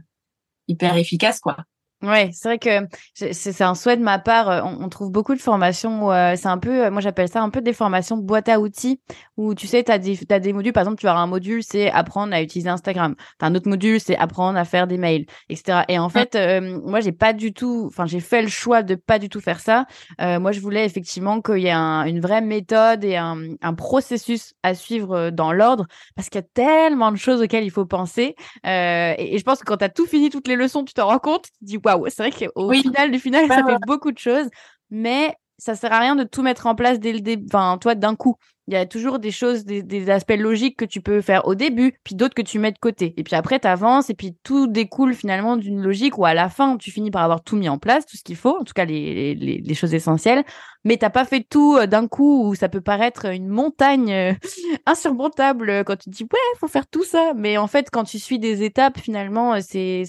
[0.69, 1.57] hyper efficace, quoi.
[2.03, 4.49] Ouais, c'est vrai que c'est un souhait de ma part.
[4.49, 6.11] Euh, on, trouve beaucoup de formations.
[6.11, 9.03] Euh, c'est un peu, euh, moi j'appelle ça un peu des formations boîte à outils
[9.37, 10.73] où tu sais, tu as, as, des modules.
[10.73, 13.15] Par exemple, tu as un module, c'est apprendre à utiliser Instagram.
[13.39, 15.83] Tu as un autre module, c'est apprendre à faire des mails, etc.
[15.89, 16.39] Et en fait,
[16.85, 19.61] moi j'ai pas du tout, enfin j'ai fait le choix de pas du tout faire
[19.61, 19.87] ça.
[20.19, 24.75] moi je voulais effectivement qu'il y ait une vraie méthode et un, un processus à
[24.75, 25.87] suivre dans l'ordre
[26.17, 28.35] parce qu'il y a tellement de choses auxquelles il faut penser.
[28.65, 31.01] Et, et, je pense que quand tu as tout fini, toutes les leçons, tu te
[31.01, 31.79] rends compte, tu te dis,
[32.09, 34.49] c'est vrai qu'au final du final, ça fait beaucoup de choses,
[34.91, 37.95] mais ça sert à rien de tout mettre en place dès le début, enfin, toi,
[37.95, 38.37] d'un coup.
[38.71, 41.99] Il y a toujours des choses, des, aspects logiques que tu peux faire au début,
[42.05, 43.15] puis d'autres que tu mets de côté.
[43.17, 46.49] Et puis après, tu avances, et puis tout découle finalement d'une logique où à la
[46.49, 48.73] fin, tu finis par avoir tout mis en place, tout ce qu'il faut, en tout
[48.73, 50.45] cas les, choses essentielles.
[50.85, 54.35] Mais t'as pas fait tout euh, d'un coup où ça peut paraître une montagne euh,
[54.87, 57.33] insurmontable quand tu dis ouais, faut faire tout ça.
[57.35, 60.05] Mais en fait, quand tu suis des étapes, finalement, euh, c'est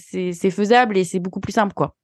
[0.52, 1.96] faisable et c'est beaucoup plus simple, quoi.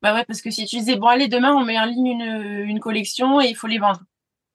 [0.00, 2.64] Bah ouais, parce que si tu disais, bon, allez, demain, on met en ligne une,
[2.68, 4.00] une collection et il faut les vendre.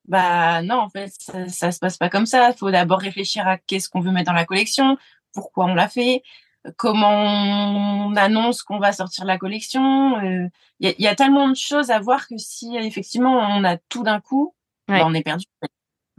[0.05, 2.49] Bah non, en fait, ça, ça se passe pas comme ça.
[2.49, 4.97] Il faut d'abord réfléchir à qu'est-ce qu'on veut mettre dans la collection,
[5.33, 6.23] pourquoi on l'a fait,
[6.77, 10.21] comment on annonce qu'on va sortir la collection.
[10.21, 10.47] Il euh,
[10.79, 14.19] y, y, a tellement de choses à voir que si effectivement on a tout d'un
[14.19, 14.55] coup,
[14.87, 15.45] bah, on est perdu.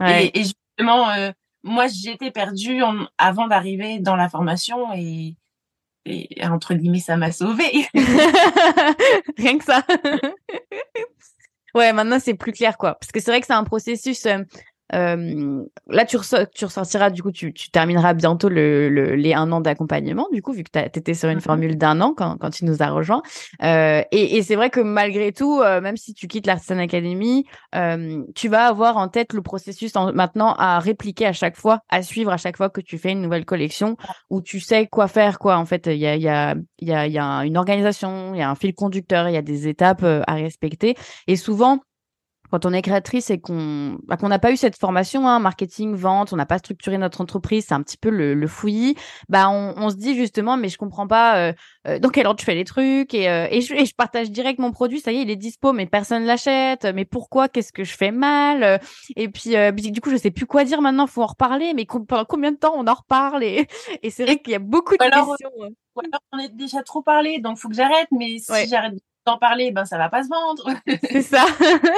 [0.05, 1.31] Et, et, justement, euh,
[1.63, 2.81] moi j'étais perdue
[3.17, 5.35] avant d'arriver dans la formation et
[6.07, 7.87] et entre guillemets, ça m'a sauvée.
[9.37, 9.83] Rien que ça.
[11.75, 12.95] ouais, maintenant c'est plus clair, quoi.
[12.95, 14.25] Parce que c'est vrai que c'est un processus.
[14.25, 14.39] Euh,
[14.93, 16.17] euh, là, tu,
[16.53, 20.41] tu ressortiras, du coup, tu, tu termineras bientôt le, le, les un an d'accompagnement, du
[20.41, 22.81] coup, vu que tu étais sur une mmh formule d'un an quand, quand tu nous
[22.81, 23.21] as rejoint.
[23.63, 27.45] Euh, et, et c'est vrai que malgré tout, euh, même si tu quittes l'Artisan Academy,
[27.73, 32.03] euh, tu vas avoir en tête le processus maintenant à répliquer à chaque fois, à
[32.03, 33.97] suivre à chaque fois que tu fais une nouvelle collection,
[34.29, 35.57] où tu sais quoi faire, quoi.
[35.57, 38.43] En fait, il y a, y, a, y, a, y a une organisation, il y
[38.43, 40.95] a un fil conducteur, il y a des étapes euh, à respecter.
[41.27, 41.79] Et souvent,
[42.51, 45.95] quand on est créatrice et qu'on bah, qu'on n'a pas eu cette formation, hein, marketing,
[45.95, 48.95] vente, on n'a pas structuré notre entreprise, c'est un petit peu le, le fouillis,
[49.29, 51.53] bah on, on, se dit justement, mais je comprends pas euh,
[51.87, 54.31] euh dans quel ordre je fais les trucs et, euh, et, je, et, je, partage
[54.31, 57.73] direct mon produit, ça y est, il est dispo, mais personne l'achète, mais pourquoi, qu'est-ce
[57.73, 58.79] que je fais mal?
[59.15, 61.85] Et puis euh, du coup, je sais plus quoi dire maintenant, faut en reparler, mais
[61.85, 63.43] pendant combien de temps on en reparle?
[63.43, 63.67] Et,
[64.03, 65.49] et c'est vrai qu'il y a beaucoup de questions.
[65.63, 65.69] Hein.
[65.97, 68.93] alors on est déjà trop parlé, donc faut que j'arrête, mais si j'arrête
[69.25, 70.69] d'en parler, ben ça va pas se vendre.
[71.11, 71.45] c'est ça,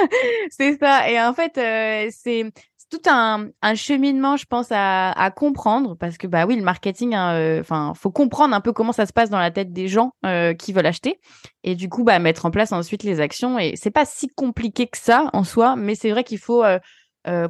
[0.50, 1.10] c'est ça.
[1.10, 2.50] Et en fait, euh, c'est
[2.90, 7.14] tout un, un, cheminement, je pense, à, à, comprendre parce que bah oui, le marketing,
[7.14, 9.88] hein, euh, enfin, faut comprendre un peu comment ça se passe dans la tête des
[9.88, 11.20] gens euh, qui veulent acheter
[11.64, 13.58] et du coup, bah mettre en place ensuite les actions.
[13.58, 16.64] Et c'est pas si compliqué que ça en soi, mais c'est vrai qu'il faut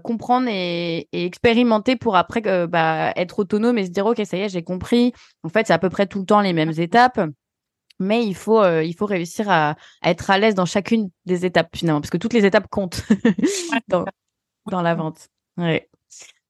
[0.03, 4.41] comprendre et, et, expérimenter pour après bah, être autonome et se dire ok, ça y
[4.41, 5.12] est, j'ai compris.
[5.45, 7.20] En fait, c'est à peu près tout le temps les mêmes étapes
[7.99, 11.45] mais il faut euh, il faut réussir à, à être à l'aise dans chacune des
[11.47, 13.03] étapes finalement parce que toutes les étapes comptent
[13.89, 14.05] dans,
[14.71, 15.29] dans la vente.
[15.57, 15.89] Ouais.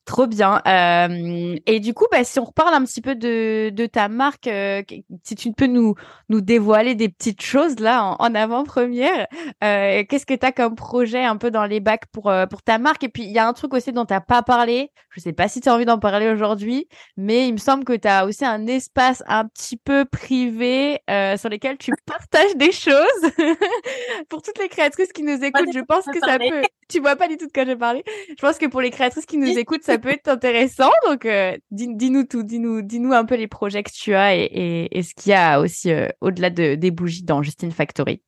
[0.08, 0.62] Trop bien.
[0.66, 4.46] Euh, et du coup, bah, si on reparle un petit peu de, de ta marque,
[4.46, 4.82] euh,
[5.22, 5.96] si tu peux nous,
[6.30, 9.26] nous dévoiler des petites choses là en, avant-première,
[9.62, 12.78] euh, qu'est-ce que tu as comme projet un peu dans les bacs pour, pour ta
[12.78, 13.04] marque?
[13.04, 14.92] Et puis, il y a un truc aussi dont tu n'as pas parlé.
[15.10, 16.88] Je sais pas si tu as envie d'en parler aujourd'hui,
[17.18, 21.02] mais il me semble que tu as aussi un espace un petit peu privé
[21.36, 22.96] sur lequel tu partages des choses.
[24.30, 26.62] pour toutes les créatrices qui nous écoutent, je pense que ça peut...
[26.88, 28.02] Tu vois pas du tout de quoi j'ai parlé.
[28.30, 30.90] Je pense que pour les créatrices qui nous écoutent, ça peut être intéressant.
[31.06, 35.14] Donc, euh, dis-nous tout, dis-nous, dis-nous un peu les projets que tu as et, ce
[35.14, 38.22] qu'il y a aussi euh, au-delà de, des bougies dans Justine Factory.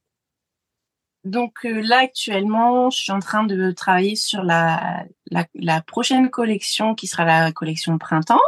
[1.24, 6.94] Donc euh, là actuellement, je suis en train de travailler sur la, la, prochaine collection
[6.94, 8.40] qui sera la collection printemps.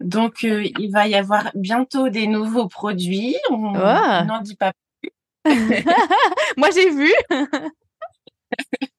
[0.00, 3.36] Donc il va y avoir bientôt des nouveaux produits.
[3.50, 4.72] On n'en dit pas
[5.02, 5.10] plus.
[6.56, 7.12] Moi j'ai vu.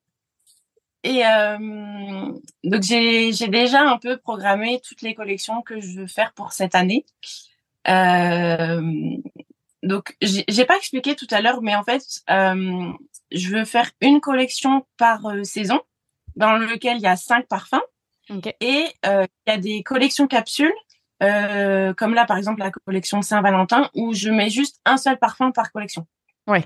[1.04, 2.32] Et euh,
[2.64, 6.76] donc j'ai déjà un peu programmé toutes les collections que je veux faire pour cette
[6.76, 7.06] année.
[7.90, 8.82] Euh,
[9.84, 12.92] donc j'ai pas expliqué tout à l'heure, mais en fait euh,
[13.32, 15.82] je veux faire une collection par euh, saison
[16.38, 17.84] dans lequel il y a cinq parfums.
[18.62, 20.74] Et euh, il y a des collections capsules,
[21.20, 25.74] comme là par exemple la collection Saint-Valentin, où je mets juste un seul parfum par
[25.74, 26.08] collection.
[26.48, 26.66] Ouais.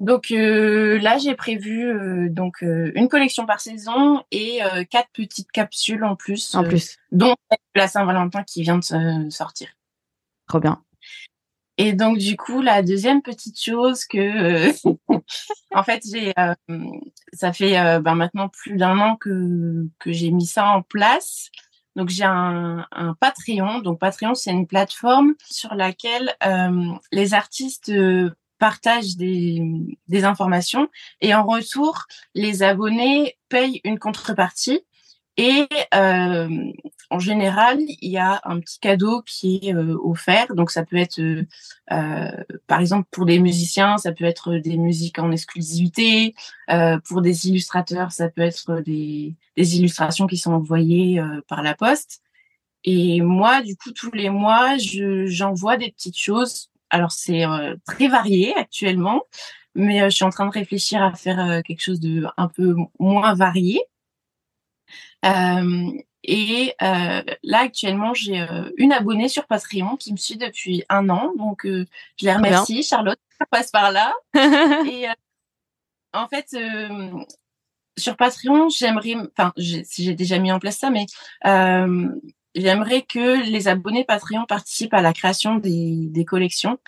[0.00, 5.52] Donc euh, là, j'ai prévu euh, donc euh, une collection par saison et quatre petites
[5.52, 7.36] capsules en plus, en plus, dont
[7.74, 9.68] la Saint-Valentin qui vient de sortir.
[10.48, 10.82] Trop bien.
[11.76, 14.72] Et donc du coup, la deuxième petite chose que,
[15.74, 16.32] en fait, j'ai,
[17.32, 21.50] ça fait ben, maintenant plus d'un an que que j'ai mis ça en place.
[21.96, 23.78] Donc j'ai un, un, Patreon.
[23.78, 26.34] Donc Patreon, c'est une plateforme sur laquelle
[27.12, 27.92] les artistes
[28.58, 29.62] partagent des,
[30.08, 30.88] des informations
[31.20, 34.80] et en retour, les abonnés payent une contrepartie.
[35.36, 36.48] Et euh,
[37.10, 40.54] en général, il y a un petit cadeau qui est euh, offert.
[40.54, 41.44] Donc ça peut être, euh,
[41.90, 42.30] euh,
[42.68, 46.36] par exemple, pour des musiciens, ça peut être des musiques en exclusivité.
[46.70, 51.62] Euh, pour des illustrateurs, ça peut être des, des illustrations qui sont envoyées euh, par
[51.62, 52.20] la poste.
[52.84, 58.06] Et moi, du coup, tous les mois, j'envoie des petites choses alors c'est euh, très
[58.06, 59.24] varié actuellement,
[59.74, 62.46] mais euh, je suis en train de réfléchir à faire euh, quelque chose de un
[62.46, 63.82] peu moins varié.
[66.22, 71.62] et là actuellement j'ai une abonnée sur Patreon qui me suit depuis un an, donc
[71.64, 71.86] je
[72.20, 72.84] les remercie.
[72.84, 74.14] Charlotte, ça passe par là.
[74.34, 75.06] et
[76.12, 76.56] en fait
[77.96, 81.06] sur Patreon, j'aimerais, enfin, si j'ai déjà mis en place ça, mais
[82.54, 86.78] j'aimerais que les abonnés Patreon participent à la création des, des collections.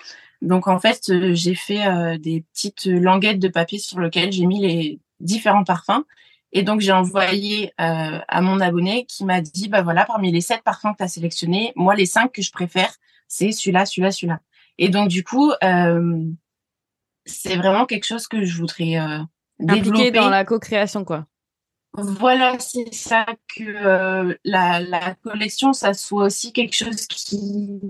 [0.42, 4.46] Donc en fait, euh, j'ai fait euh, des petites languettes de papier sur lesquelles j'ai
[4.46, 6.04] mis les différents parfums.
[6.52, 10.40] Et donc j'ai envoyé euh, à mon abonné qui m'a dit bah voilà parmi les
[10.40, 12.94] sept parfums que tu as sélectionnés, moi les cinq que je préfère
[13.28, 14.40] c'est celui-là, celui-là, celui-là.
[14.78, 15.52] Et donc du coup
[17.26, 19.18] c'est vraiment quelque chose que je voudrais euh,
[19.58, 21.26] développer dans la co-création quoi.
[21.96, 23.26] Voilà, c'est ça
[23.56, 27.80] que euh, la, la, collection, ça soit aussi quelque chose qui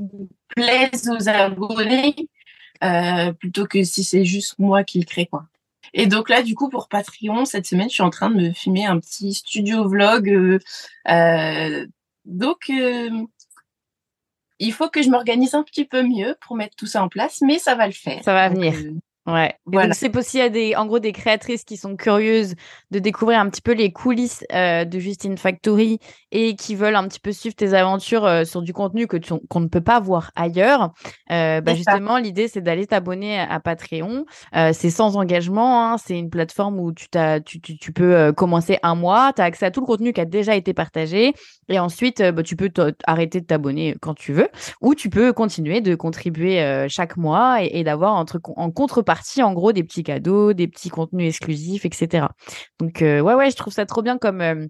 [0.48, 2.14] plaise aux abonnés,
[2.84, 5.46] euh, plutôt que si c'est juste moi qui le crée, quoi.
[5.92, 8.52] Et donc là, du coup, pour Patreon, cette semaine, je suis en train de me
[8.52, 10.28] filmer un petit studio vlog.
[10.28, 10.58] Euh,
[11.08, 11.86] euh
[12.24, 13.08] donc, euh,
[14.58, 17.40] il faut que je m'organise un petit peu mieux pour mettre tout ça en place,
[17.40, 18.22] mais ça va le faire.
[18.24, 18.74] Ça va venir.
[19.26, 19.54] Ouais.
[19.66, 19.92] Voilà.
[19.92, 22.54] C'est possible à des, en gros, des créatrices qui sont curieuses
[22.92, 25.98] de découvrir un petit peu les coulisses euh, de Justine Factory
[26.30, 29.16] et qui veulent un petit peu suivre tes aventures euh, sur du contenu que
[29.48, 30.92] qu'on ne peut pas voir ailleurs.
[31.32, 34.26] Euh, bah, justement, l'idée c'est d'aller t'abonner à, Patreon.
[34.54, 35.82] Euh, c'est sans engagement.
[35.82, 39.32] Hein, c'est une plateforme où tu, t'as, tu, tu, tu peux commencer un mois.
[39.34, 41.34] Tu as accès à tout le contenu qui a déjà été partagé.
[41.68, 42.70] Et ensuite, bah, tu peux
[43.08, 44.48] arrêter de t'abonner quand tu veux
[44.80, 49.52] ou tu peux continuer de contribuer chaque mois et, et d'avoir entre, en contrepartie en
[49.52, 52.28] gros, des petits cadeaux, des petits contenus exclusifs, etc.
[52.80, 54.66] Donc, euh, ouais, ouais, je trouve ça trop bien comme, euh,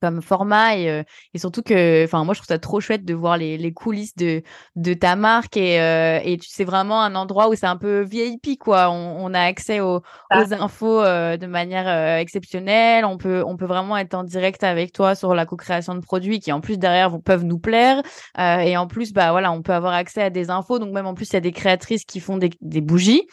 [0.00, 1.02] comme format et, euh,
[1.34, 4.16] et surtout que enfin moi je trouve ça trop chouette de voir les, les coulisses
[4.16, 4.42] de
[4.76, 8.58] de ta marque et euh, et c'est vraiment un endroit où c'est un peu VIP
[8.58, 8.90] quoi.
[8.90, 10.42] On, on a accès aux, ah.
[10.42, 13.04] aux infos euh, de manière exceptionnelle.
[13.04, 16.40] On peut on peut vraiment être en direct avec toi sur la co-création de produits
[16.40, 18.02] qui en plus derrière peuvent nous plaire
[18.38, 20.78] et en plus bah voilà on peut avoir accès à des infos.
[20.78, 23.26] Donc même en plus il y a des créatrices qui font des, des bougies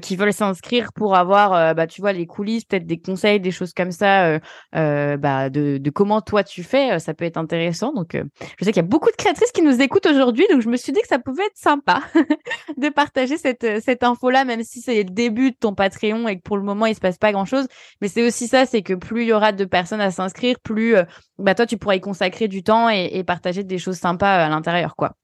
[0.00, 3.72] qui veulent s'inscrire pour avoir bah tu vois les coulisses peut-être des conseils des choses
[3.72, 4.38] comme ça
[4.72, 7.92] bah de de comment comment toi tu fais, ça peut être intéressant.
[7.92, 10.68] Donc, je sais qu'il y a beaucoup de créatrices qui nous écoutent aujourd'hui, donc je
[10.68, 12.02] me suis dit que ça pouvait être sympa
[12.76, 16.42] de partager cette, cette info-là, même si c'est le début de ton Patreon et que
[16.42, 17.66] pour le moment, il se passe pas grand-chose.
[18.00, 20.96] Mais c'est aussi ça, c'est que plus il y aura de personnes à s'inscrire, plus
[21.38, 24.48] bah, toi, tu pourras y consacrer du temps et, et partager des choses sympas à
[24.48, 25.14] l'intérieur, quoi.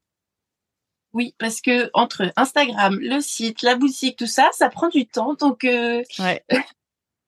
[1.15, 5.35] Oui, parce que entre Instagram, le site, la boutique, tout ça, ça prend du temps.
[5.35, 6.03] Donc, euh...
[6.19, 6.45] ouais,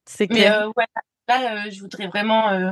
[0.05, 0.71] c'est clair.
[0.77, 0.87] Mais euh,
[1.29, 2.71] là, euh, je voudrais vraiment euh,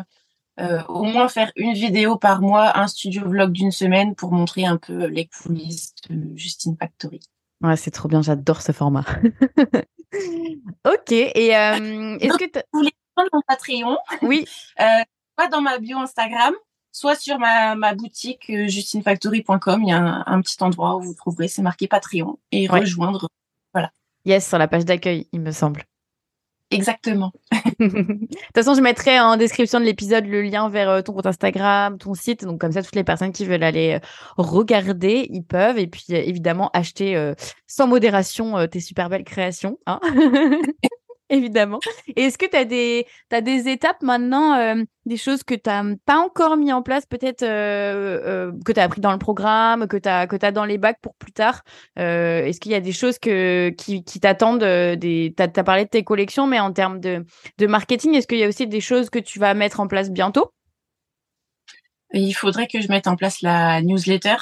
[0.88, 4.76] au moins faire une vidéo par mois, un studio vlog d'une semaine pour montrer un
[4.76, 7.20] peu les coulisses de Justine Factory.
[7.62, 9.04] Ouais, c'est trop bien, j'adore ce format.
[10.84, 13.96] ok, et est-ce que vous voulez prendre mon Patreon?
[14.22, 14.44] Oui.
[15.38, 16.52] pas dans ma bio Instagram,
[16.92, 21.14] soit sur ma, ma boutique euh, justinefactory.com, il y a un, petit endroit où vous
[21.14, 23.28] trouverez, c'est marqué Patreon et rejoindre.
[23.72, 23.92] Voilà.
[24.24, 25.84] Yes, sur la page d'accueil, il me semble.
[26.71, 27.33] Exactement.
[27.81, 31.27] de toute façon, je mettrai en description de l'épisode le lien vers euh, ton compte
[31.27, 32.45] Instagram, ton site.
[32.45, 34.07] Donc, comme ça, toutes les personnes qui veulent aller euh,
[34.37, 35.79] regarder, ils peuvent.
[35.79, 37.33] Et puis, évidemment, acheter
[37.66, 39.79] sans modération tes super belles créations.
[39.87, 40.01] Hein
[41.31, 41.81] évidemment.
[42.16, 45.68] Et est-ce que tu as des, as des étapes maintenant, euh, des choses que tu
[45.68, 49.18] n'as pas encore mis en place, peut-être euh, euh, que tu as appris dans le
[49.18, 51.62] programme, que tu as, que as dans les bacs pour plus tard
[51.97, 54.61] Est-ce qu'il y a des choses que, qui, qui t'attendent
[55.01, 57.24] Tu as, parlé de tes collections, mais en termes de,
[57.59, 60.11] de marketing, est-ce qu'il y a aussi des choses que tu vas mettre en place
[60.11, 60.53] bientôt?
[62.12, 64.37] Il faudrait que je mette en place la newsletter.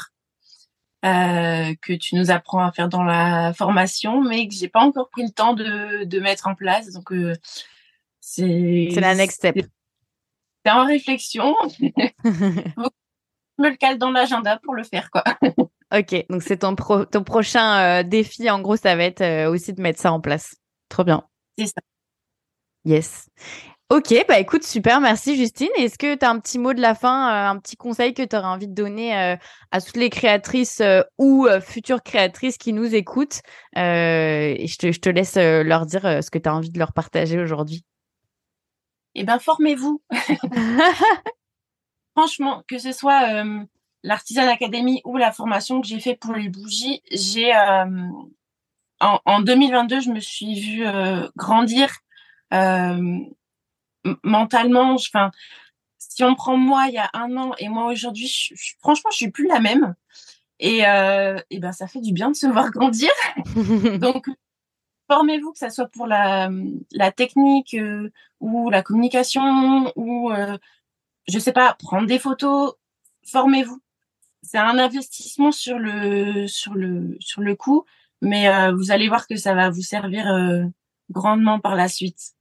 [1.06, 5.08] Euh, que tu nous apprends à faire dans la formation, mais que j'ai pas encore
[5.08, 6.90] pris le temps de, de mettre en place.
[6.92, 7.34] Donc euh,
[8.20, 9.54] c'est c'est la next step.
[10.64, 11.54] C'est en réflexion.
[11.78, 12.30] je
[13.58, 15.22] me le cale dans l'agenda pour le faire quoi.
[15.96, 18.50] ok, donc c'est ton pro ton prochain euh, défi.
[18.50, 20.56] En gros, ça va être aussi de mettre ça en place.
[20.88, 21.22] Trop bien.
[21.56, 21.80] C'est ça.
[22.84, 23.28] Yes.
[23.88, 25.68] Ok, bah écoute, super, merci Justine.
[25.76, 28.22] Est-ce que tu as un petit mot de la fin, euh, un petit conseil que
[28.24, 29.36] tu aurais envie de donner euh,
[29.70, 33.42] à toutes les créatrices euh, ou futures créatrices qui nous écoutent
[33.76, 36.92] Et je te, je te, laisse leur dire ce que tu as envie de leur
[36.92, 37.84] partager aujourd'hui.
[39.14, 40.02] Eh bien, formez-vous.
[42.16, 43.44] Franchement, que ce soit
[44.02, 50.00] l'Artisan Academy ou la formation que j'ai fait pour les bougies, j'ai en, en, 2022,
[50.00, 50.84] je me suis vue
[51.36, 51.98] grandir
[54.22, 55.30] mentalement, enfin,
[55.98, 58.30] si on prend moi il y a un an et moi aujourd'hui,
[58.80, 59.94] franchement, je suis plus la même.
[60.58, 63.10] Et, euh, et ben, ça fait du bien de se voir grandir.
[64.00, 64.28] Donc,
[65.10, 66.50] formez-vous, que ça soit pour la,
[66.92, 70.56] la technique euh, ou la communication ou, euh,
[71.28, 72.74] je sais pas, prendre des photos.
[73.26, 73.80] Formez-vous.
[74.42, 77.84] C'est un investissement sur le, sur le, sur le coup,
[78.22, 80.64] mais euh, vous allez voir que ça va vous servir euh,
[81.10, 82.34] grandement par la suite.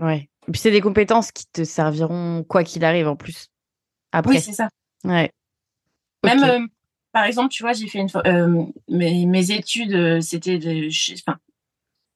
[0.00, 0.30] Ouais.
[0.48, 3.48] Et puis c'est des compétences qui te serviront quoi qu'il arrive en plus.
[4.10, 4.34] Après.
[4.34, 4.68] Oui, c'est ça.
[5.04, 5.32] Ouais.
[6.24, 6.66] Même, euh,
[7.12, 10.88] par exemple, tu vois, j'ai fait une euh, mes, mes études, euh, c'était de,
[11.26, 11.38] enfin,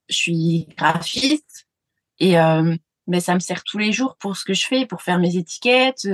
[0.08, 1.66] je suis graphiste
[2.18, 2.74] et euh,
[3.06, 5.36] mais ça me sert tous les jours pour ce que je fais, pour faire mes
[5.36, 6.08] étiquettes,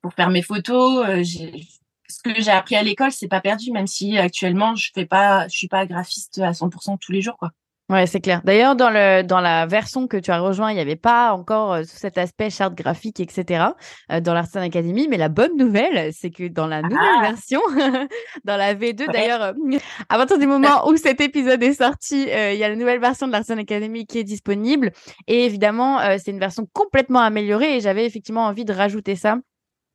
[0.00, 1.06] pour faire mes photos.
[1.24, 5.48] ce que j'ai appris à l'école, c'est pas perdu, même si actuellement je fais pas,
[5.48, 7.50] je suis pas graphiste à 100% tous les jours, quoi.
[7.90, 8.42] Ouais, c'est clair.
[8.44, 11.72] D'ailleurs, dans le dans la version que tu as rejoint, il n'y avait pas encore
[11.72, 13.68] euh, tout cet aspect charte graphique, etc.
[14.12, 15.08] Euh, dans l'Artisan Academy.
[15.08, 17.30] Mais la bonne nouvelle, c'est que dans la nouvelle ah!
[17.30, 17.62] version,
[18.44, 19.78] dans la V2, d'ailleurs, euh,
[20.10, 23.26] à partir du moment où cet épisode est sorti, il y a la nouvelle version
[23.26, 24.92] de l'Artisan Academy qui est disponible.
[25.26, 27.76] Et évidemment, c'est une version complètement améliorée.
[27.76, 29.38] Et j'avais effectivement envie de rajouter ça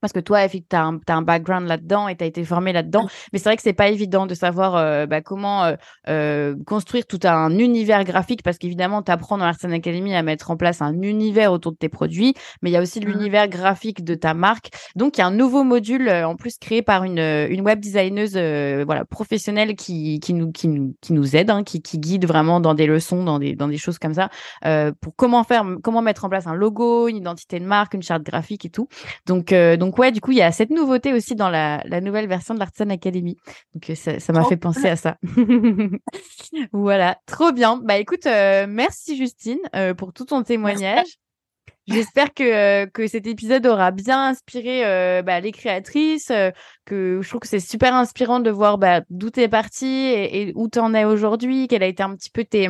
[0.03, 3.07] parce que toi, tu as, un background là-dedans et tu as été formé là-dedans.
[3.31, 5.75] Mais c'est vrai que c'est pas évident de savoir euh, bah, comment euh,
[6.09, 10.51] euh, construire tout un univers graphique parce qu'évidemment, tu apprends dans l'Artisan Academy à mettre
[10.51, 13.05] en place un univers autour de tes produits, mais il y a aussi mmh.
[13.05, 14.71] l'univers graphique de ta marque.
[14.97, 18.33] Donc, il y a un nouveau module en plus créé par une, une web designeuse
[18.83, 22.59] voilà, professionnelle qui, qui, nous, qui, nous, qui nous aide, hein, qui, qui guide vraiment
[22.59, 24.27] dans des leçons, dans des, dans des choses comme ça,
[24.99, 28.23] pour comment faire, comment mettre en place un logo, une identité de marque, une charte
[28.23, 28.89] graphique et tout.
[29.25, 32.27] Donc, donc donc ouais, du coup, il y a cette nouveauté aussi dans la, nouvelle
[32.27, 33.37] version de l'Artisan Academy.
[33.75, 35.17] Donc euh, ça m'a fait penser à ça.
[36.73, 37.77] voilà, trop bien.
[37.77, 41.05] Bah écoute, euh, merci Justine euh, pour tout ton témoignage.
[41.85, 44.81] J'espère que, que cet épisode aura bien inspiré
[45.21, 46.31] bah, les créatrices,
[46.85, 50.41] que je trouve que c'est super inspirant de voir bah, d'où tu es partie et,
[50.41, 52.69] et où tu en es aujourd'hui, quelle a été un petit peu tes,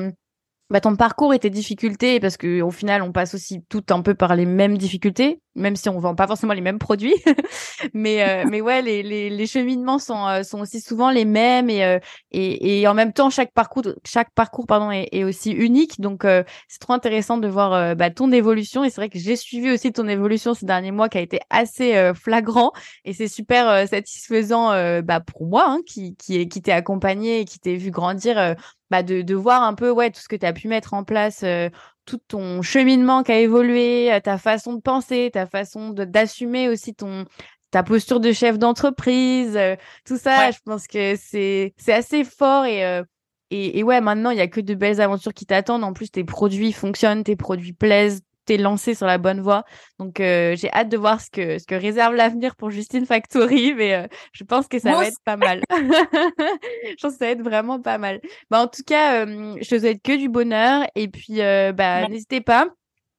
[0.69, 4.01] bah, ton parcours et tes difficultés, parce que au final, on passe aussi tout un
[4.01, 7.13] peu par les mêmes difficultés, même si on vend pas forcément les mêmes produits.
[7.93, 11.69] mais euh, mais ouais, les, les, les cheminements sont euh, sont aussi souvent les mêmes
[11.69, 11.99] et euh,
[12.31, 15.99] et, et en même temps chaque parcours chaque parcours pardon est, est aussi unique.
[15.99, 16.25] Donc
[16.67, 19.91] c'est trop intéressant de voir bah, ton évolution et c'est vrai que j'ai suivi aussi
[19.91, 22.71] ton évolution ces derniers mois qui a été assez flagrant
[23.05, 24.69] et c'est super satisfaisant
[25.01, 28.55] bah pour moi hein, qui qui qui t'ai accompagné et qui t'ai vu grandir
[28.93, 31.03] bah, de, de, voir un peu ouais tout ce que tu as pu mettre en
[31.03, 31.67] place, euh,
[32.05, 36.93] tout ton cheminement qui a évolué, euh, ta façon de penser, ta façon d'assumer aussi
[36.93, 37.25] ton
[37.71, 39.75] ta posture de chef d'entreprise, euh,
[40.05, 43.01] tout ça, je pense que c'est c'est assez fort et,
[43.49, 45.83] et, et ouais maintenant il y a que de belles aventures qui t'attendent.
[45.83, 49.63] En plus tes produits fonctionnent, tes produits plaisent, t'es lancé sur la bonne voie.
[49.99, 53.73] Donc euh, j'ai hâte de voir ce que ce que réserve l'avenir pour Justine Factory,
[53.77, 55.61] mais euh, je pense que ça va être pas mal.
[55.71, 58.21] je pense que ça va être vraiment pas mal.
[58.49, 62.41] Bah en tout cas, euh, je te souhaite que du bonheur et puis bah n'hésitez
[62.41, 62.69] pas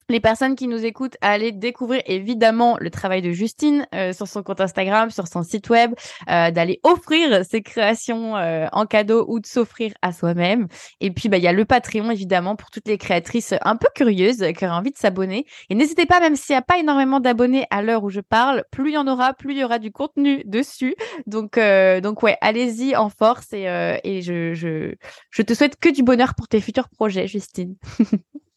[0.09, 4.27] les personnes qui nous écoutent à aller découvrir évidemment le travail de Justine euh, sur
[4.27, 5.95] son compte Instagram, sur son site web,
[6.31, 10.69] euh, d'aller offrir ses créations euh, en cadeau ou de s'offrir à soi-même.
[11.01, 13.89] Et puis bah il y a le Patreon évidemment pour toutes les créatrices un peu
[13.95, 15.47] curieuses qui auraient envie de s'abonner.
[15.71, 18.65] Et n'hésitez pas même s'il n'y a pas énormément d'abonnés à l'heure où je parle,
[18.71, 20.95] plus il y en aura, plus il y aura du contenu dessus.
[21.27, 21.59] Donc
[22.03, 24.95] donc ouais, allez-y en force et je
[25.31, 27.77] je te souhaite que du bonheur pour tes futurs projets Justine.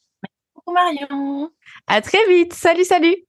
[0.71, 1.51] Marion.
[1.87, 2.53] À très vite.
[2.53, 3.26] Salut, salut.